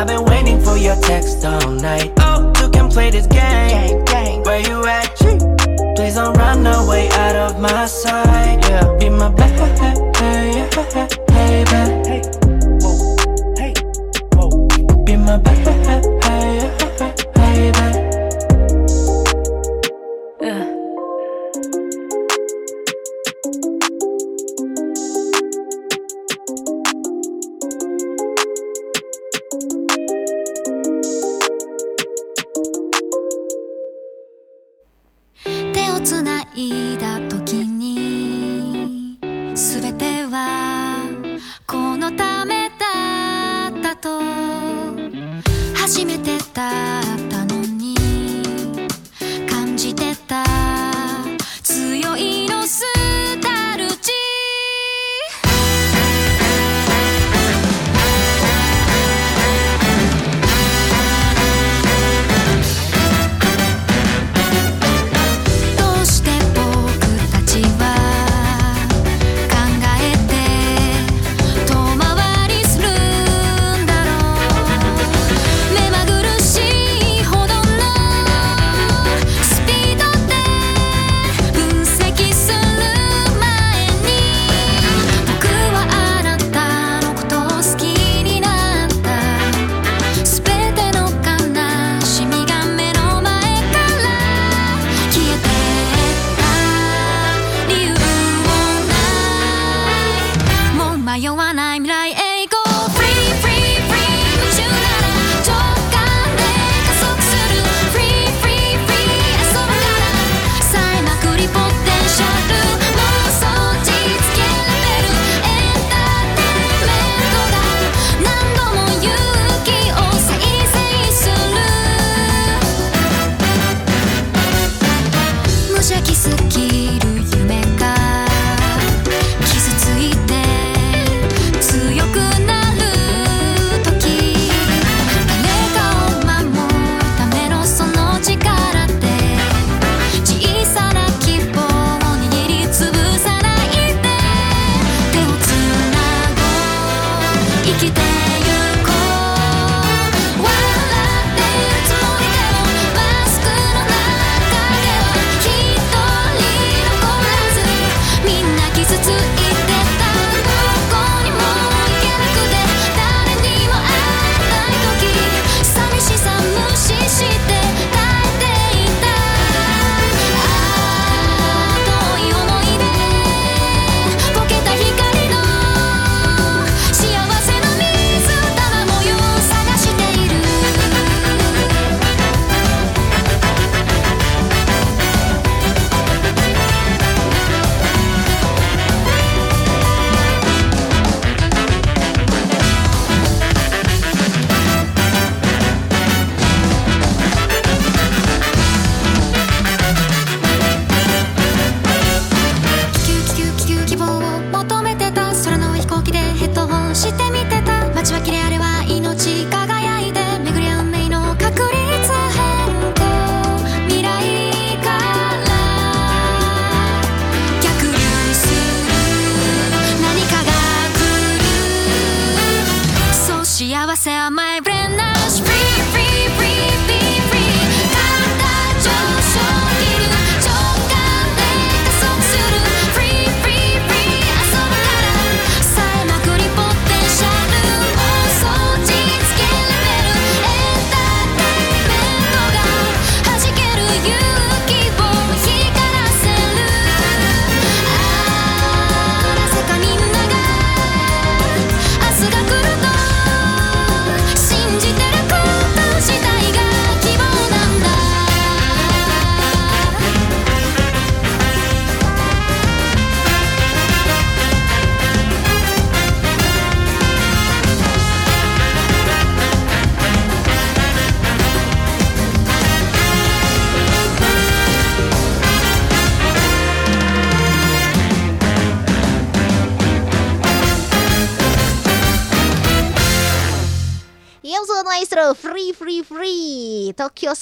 [0.00, 2.10] I've been waiting for your text all night.
[2.20, 4.02] Oh, you can play this game.
[4.44, 5.14] Where you at?
[5.94, 8.60] Please don't run away out of my sight.
[8.62, 9.60] Yeah, be my baby,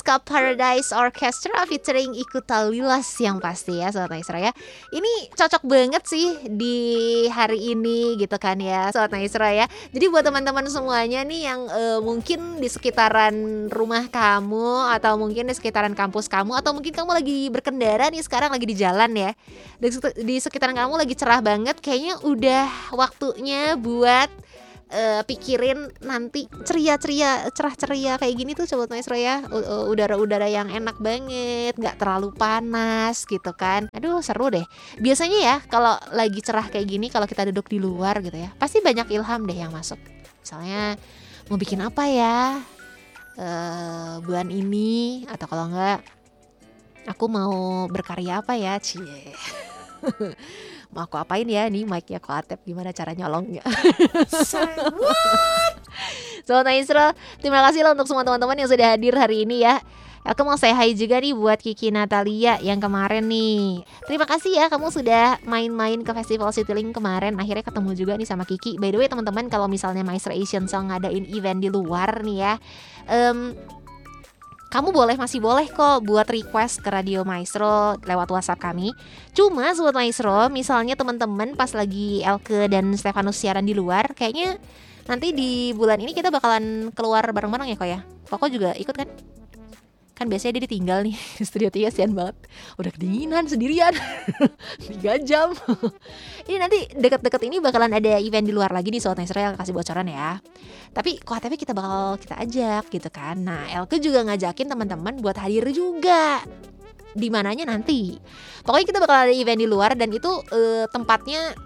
[0.09, 4.57] Ska Paradise Orchestra featuring Ikuta Lilas yang pasti ya Sobat Maestro ya.
[4.89, 6.81] Ini cocok banget sih di
[7.29, 9.69] hari ini gitu kan ya Sobat Maestro ya.
[9.93, 15.53] Jadi buat teman-teman semuanya nih yang eh, mungkin di sekitaran rumah kamu Atau mungkin di
[15.53, 19.37] sekitaran kampus kamu Atau mungkin kamu lagi berkendara nih sekarang lagi di jalan ya
[19.77, 19.93] Di,
[20.25, 24.33] di sekitaran kamu lagi cerah banget Kayaknya udah waktunya buat
[24.93, 29.45] eh, pikirin nanti ceria-ceria, cerah ceria kayak gini tuh sobat maestro ya.
[29.89, 33.89] Udara-udara yang enak banget, nggak terlalu panas gitu kan.
[33.93, 34.65] Aduh seru deh.
[35.01, 38.81] Biasanya ya kalau lagi cerah kayak gini, kalau kita duduk di luar gitu ya, pasti
[38.81, 40.01] banyak ilham deh yang masuk.
[40.43, 40.97] Misalnya
[41.49, 42.61] mau bikin apa ya
[43.39, 46.03] eh bulan ini atau kalau enggak
[47.07, 49.31] aku mau berkarya apa ya cie
[50.95, 53.63] mau aku apain ya nih mic-nya koatep gimana cara nyolongnya
[56.49, 57.13] Sobat Maestro,
[57.45, 59.85] terima kasih loh untuk semua teman-teman yang sudah hadir hari ini ya.
[60.29, 63.85] Aku mau say hi juga nih buat Kiki Natalia yang kemarin nih.
[64.05, 67.33] Terima kasih ya kamu sudah main-main ke Festival Citylink kemarin.
[67.37, 68.77] Akhirnya ketemu juga nih sama Kiki.
[68.77, 72.53] By the way teman-teman kalau misalnya Maestro Asian Song ngadain event di luar nih ya.
[73.09, 73.57] em,
[74.69, 78.93] kamu boleh masih boleh kok buat request ke Radio Maestro lewat WhatsApp kami.
[79.33, 84.61] Cuma sobat Maestro, misalnya teman-teman pas lagi Elke dan Stefanus siaran di luar, kayaknya
[85.09, 88.01] nanti di bulan ini kita bakalan keluar bareng-bareng ya kok ya.
[88.29, 89.09] Koko juga ikut kan?
[90.19, 92.35] Kan biasanya dia ditinggal nih di studio 3 sian banget
[92.75, 93.95] Udah kedinginan sendirian
[94.91, 95.55] 3 jam
[96.51, 100.11] Ini nanti deket-deket ini bakalan ada event di luar lagi nih Sobat Israel kasih bocoran
[100.11, 100.43] ya
[100.93, 103.39] Tapi KTP kita bakal kita ajak gitu kan.
[103.39, 106.43] Nah Elke juga ngajakin teman-teman buat hadir juga.
[107.15, 108.19] Di mananya nanti.
[108.63, 111.57] Pokoknya kita bakal ada event di luar dan itu eh, tempatnya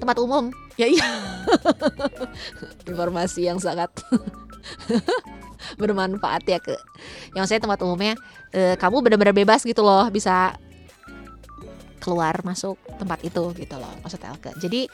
[0.00, 0.48] tempat umum.
[0.80, 1.04] Ya iya.
[2.90, 3.92] Informasi yang sangat
[5.80, 6.72] bermanfaat ya ke
[7.36, 8.16] yang saya tempat umumnya
[8.50, 10.56] eh, kamu benar-benar bebas gitu loh bisa
[12.00, 14.50] keluar masuk tempat itu gitu loh maksud Elke.
[14.56, 14.88] Jadi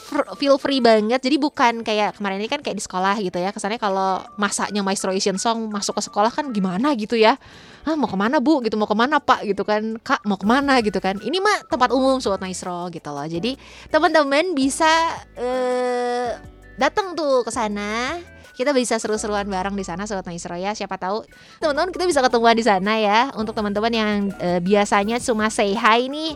[0.00, 1.20] fr- feel free banget.
[1.20, 3.52] Jadi bukan kayak kemarin ini kan kayak di sekolah gitu ya.
[3.52, 7.36] Kesannya kalau masaknya Maestro Asian Song masuk ke sekolah kan gimana gitu ya?
[7.84, 8.64] Ah mau ke mana bu?
[8.64, 9.44] Gitu mau ke mana pak?
[9.44, 10.00] Gitu kan.
[10.00, 10.80] Kak mau ke mana?
[10.80, 11.20] Gitu kan.
[11.20, 13.26] Ini mah tempat umum sobat Maestro gitu loh.
[13.28, 13.54] Jadi
[13.92, 14.90] teman-teman bisa
[15.36, 16.36] eh,
[16.80, 18.16] datang tuh ke sana.
[18.58, 20.74] Kita bisa seru-seruan bareng di sana sobat Maestro ya.
[20.74, 21.22] Siapa tahu
[21.62, 23.30] teman-teman kita bisa ketemuan di sana ya.
[23.38, 26.34] Untuk teman-teman yang eh, biasanya cuma say hi nih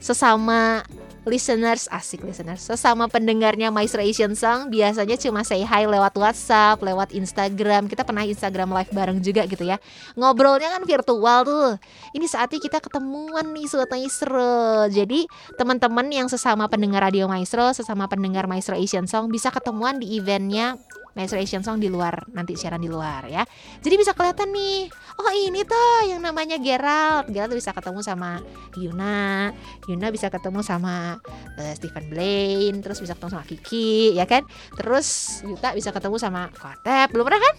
[0.00, 0.84] sesama
[1.26, 7.10] listeners asik listeners sesama pendengarnya Maestro Asian Song biasanya cuma say hi lewat WhatsApp lewat
[7.10, 7.90] Instagram.
[7.90, 9.82] Kita pernah Instagram live bareng juga gitu ya.
[10.14, 11.70] Ngobrolnya kan virtual tuh.
[12.14, 14.86] Ini saatnya kita ketemuan nih sobat Maestro.
[14.86, 15.26] Jadi
[15.58, 20.78] teman-teman yang sesama pendengar radio Maestro sesama pendengar Maestro Asian Song bisa ketemuan di eventnya
[21.16, 23.40] Maestro Asian Song di luar nanti siaran di luar ya.
[23.80, 27.32] Jadi bisa kelihatan nih oh ini tuh yang namanya Gerald.
[27.32, 28.44] Gerald bisa ketemu sama
[28.76, 29.48] Yuna.
[29.88, 31.16] Yuna bisa ketemu sama
[31.56, 34.44] eh, Stephen Blaine terus bisa ketemu sama Kiki ya kan?
[34.76, 37.56] Terus Yuta bisa ketemu sama Kotep belum pernah kan?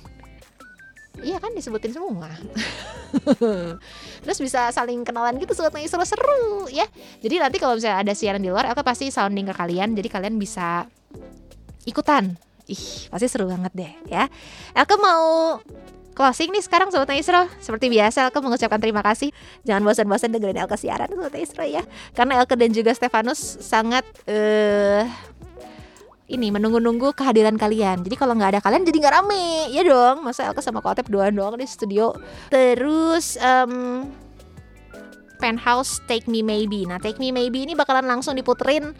[1.18, 2.30] Iya kan disebutin semua.
[4.22, 6.86] Terus bisa saling kenalan gitu Sobat Maestro seru ya.
[7.26, 10.38] Jadi nanti kalau misalnya ada siaran di luar Aku pasti sounding ke kalian Jadi kalian
[10.38, 10.86] bisa
[11.90, 14.27] ikutan Ih pasti seru banget deh ya
[14.76, 15.57] Elke mau
[16.11, 19.31] closing nih sekarang Sobat Maestro Seperti biasa Elke mengucapkan terima kasih
[19.64, 25.07] Jangan bosan-bosan dengerin Elke siaran Sobat Maestro ya Karena Elke dan juga Stefanus sangat eh
[26.27, 28.03] ini menunggu-nunggu kehadiran kalian.
[28.03, 30.27] Jadi kalau nggak ada kalian jadi nggak rame, ya dong.
[30.27, 32.11] Masa Elke sama Kotep doang doang di studio.
[32.52, 34.03] Terus em,
[35.39, 36.84] Penthouse Take Me Maybe.
[36.84, 38.91] Nah Take Me Maybe ini bakalan langsung diputerin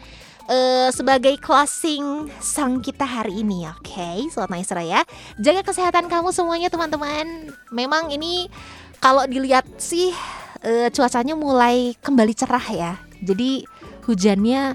[0.48, 4.32] eh, sebagai closing sang kita hari ini, oke?
[4.32, 5.04] Sobat Maestro ya.
[5.36, 7.52] Jaga kesehatan kamu semuanya teman-teman.
[7.70, 8.48] Memang ini
[8.98, 10.10] kalau dilihat sih
[10.64, 12.92] eh, cuacanya mulai kembali cerah ya.
[13.20, 13.62] Jadi
[14.08, 14.74] hujannya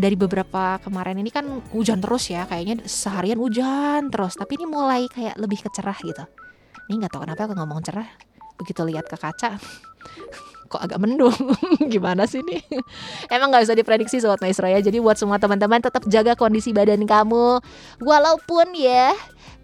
[0.00, 1.44] dari beberapa kemarin ini kan
[1.76, 6.24] hujan terus ya kayaknya seharian hujan terus tapi ini mulai kayak lebih ke cerah gitu
[6.88, 8.08] ini nggak tahu kenapa aku ngomong cerah
[8.56, 9.60] begitu lihat ke kaca
[10.70, 11.34] kok agak mendung
[11.92, 12.62] gimana sih nih
[13.26, 17.02] emang nggak bisa diprediksi sobat maestro ya jadi buat semua teman-teman tetap jaga kondisi badan
[17.02, 17.58] kamu
[17.98, 19.10] walaupun ya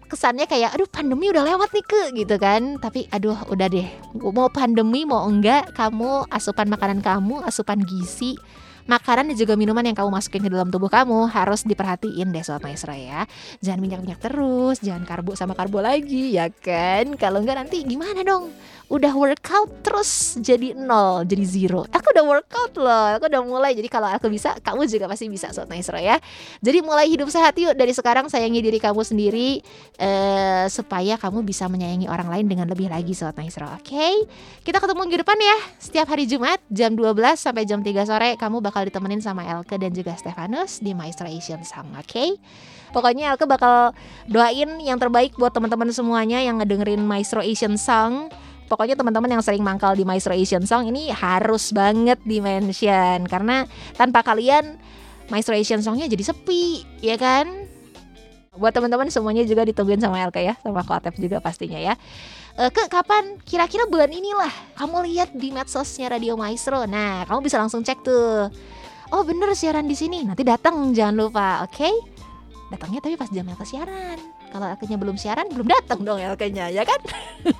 [0.07, 3.87] kesannya kayak aduh pandemi udah lewat nih ke gitu kan tapi aduh udah deh
[4.19, 8.35] mau pandemi mau enggak kamu asupan makanan kamu asupan gizi
[8.87, 12.63] makanan dan juga minuman yang kamu masukin ke dalam tubuh kamu harus diperhatiin deh sobat
[12.63, 13.27] maestro ya.
[13.59, 17.19] Jangan minyak-minyak terus, jangan karbo sama karbo lagi ya kan.
[17.19, 18.55] Kalau enggak nanti gimana dong?
[18.87, 21.83] Udah workout terus jadi nol, jadi zero.
[21.91, 23.75] Aku udah workout loh, aku udah mulai.
[23.75, 26.15] Jadi kalau aku bisa, kamu juga pasti bisa sobat maestro ya.
[26.63, 29.59] Jadi mulai hidup sehat yuk dari sekarang sayangi diri kamu sendiri
[29.99, 33.67] eh, supaya kamu bisa menyayangi orang lain dengan lebih lagi sobat maestro.
[33.75, 34.23] Oke?
[34.63, 35.57] Kita ketemu minggu depan ya.
[35.83, 39.91] Setiap hari Jumat jam 12 sampai jam 3 sore kamu bakal ditemenin sama Elke dan
[39.91, 42.39] juga Stefanus di Maestro Asian Song, oke?
[42.95, 43.91] Pokoknya Elke bakal
[44.31, 48.31] doain yang terbaik buat teman-teman semuanya yang ngedengerin Maestro Asian Song.
[48.67, 53.63] Pokoknya teman-teman yang sering mangkal di Maestro Asian Song ini harus banget di mention karena
[53.95, 54.75] tanpa kalian
[55.27, 57.67] Maestro Asian Songnya jadi sepi, ya kan?
[58.55, 61.93] Buat teman-teman semuanya juga ditungguin sama Elke ya, sama Koatep juga pastinya ya.
[62.57, 63.37] Eh, ke kapan?
[63.45, 64.49] Kira-kira bulan inilah.
[64.79, 66.89] Kamu lihat di medsosnya Radio Maestro.
[66.89, 68.49] Nah, kamu bisa langsung cek tuh.
[69.13, 70.25] Oh bener siaran di sini.
[70.25, 71.91] Nanti datang jangan lupa, oke?
[72.73, 76.84] Datangnya tapi pas jam Elke siaran Kalau Elkenya belum siaran, belum datang dong Elkenya, ya
[76.84, 77.00] kan?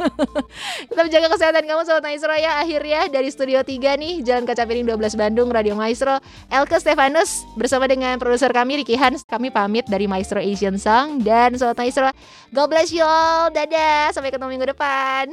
[0.92, 4.84] Tetap jaga kesehatan kamu Sobat Maestro ya Akhirnya dari Studio 3 nih Jalan Kaca Piring
[4.84, 6.20] 12 Bandung Radio Maestro
[6.52, 11.56] Elke Stefanus bersama dengan produser kami Ricky Hans Kami pamit dari Maestro Asian Song Dan
[11.56, 12.12] Sobat Maestro
[12.52, 15.32] God bless you all Dadah Sampai ketemu minggu depan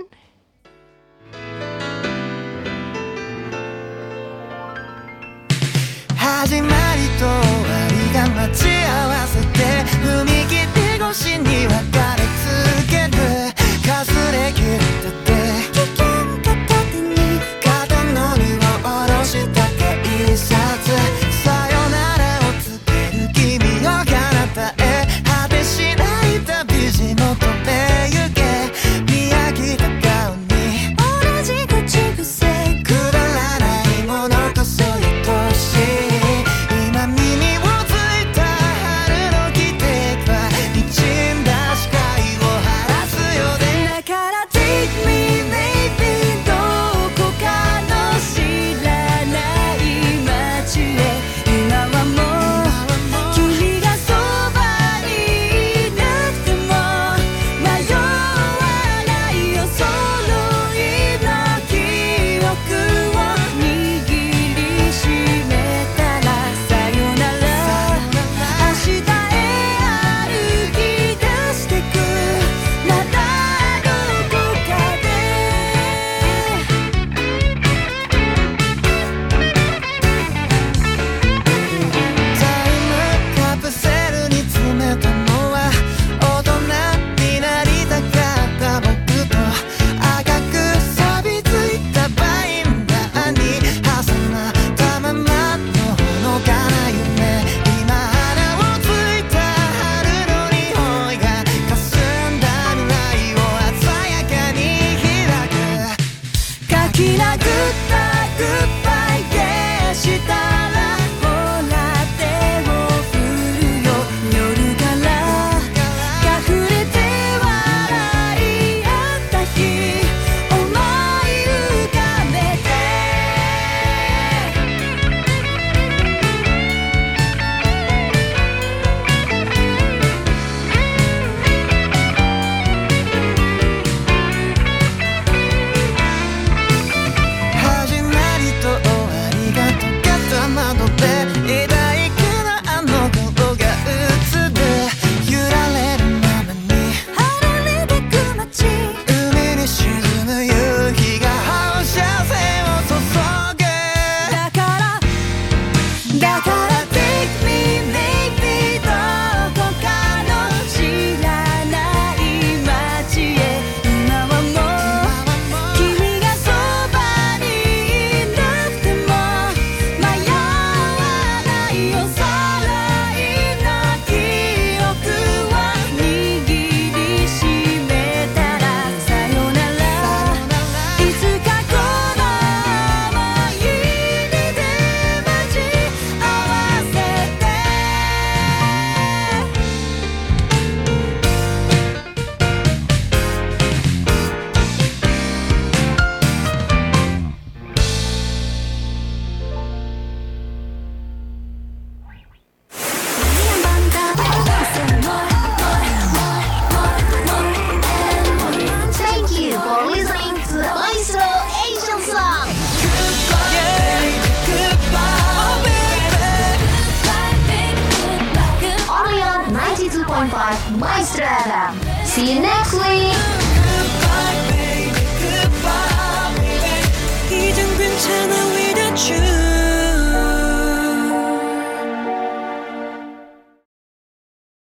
[6.19, 9.59] 始まりと終わりが待ち合わせて
[10.01, 11.73] 踏切 越しには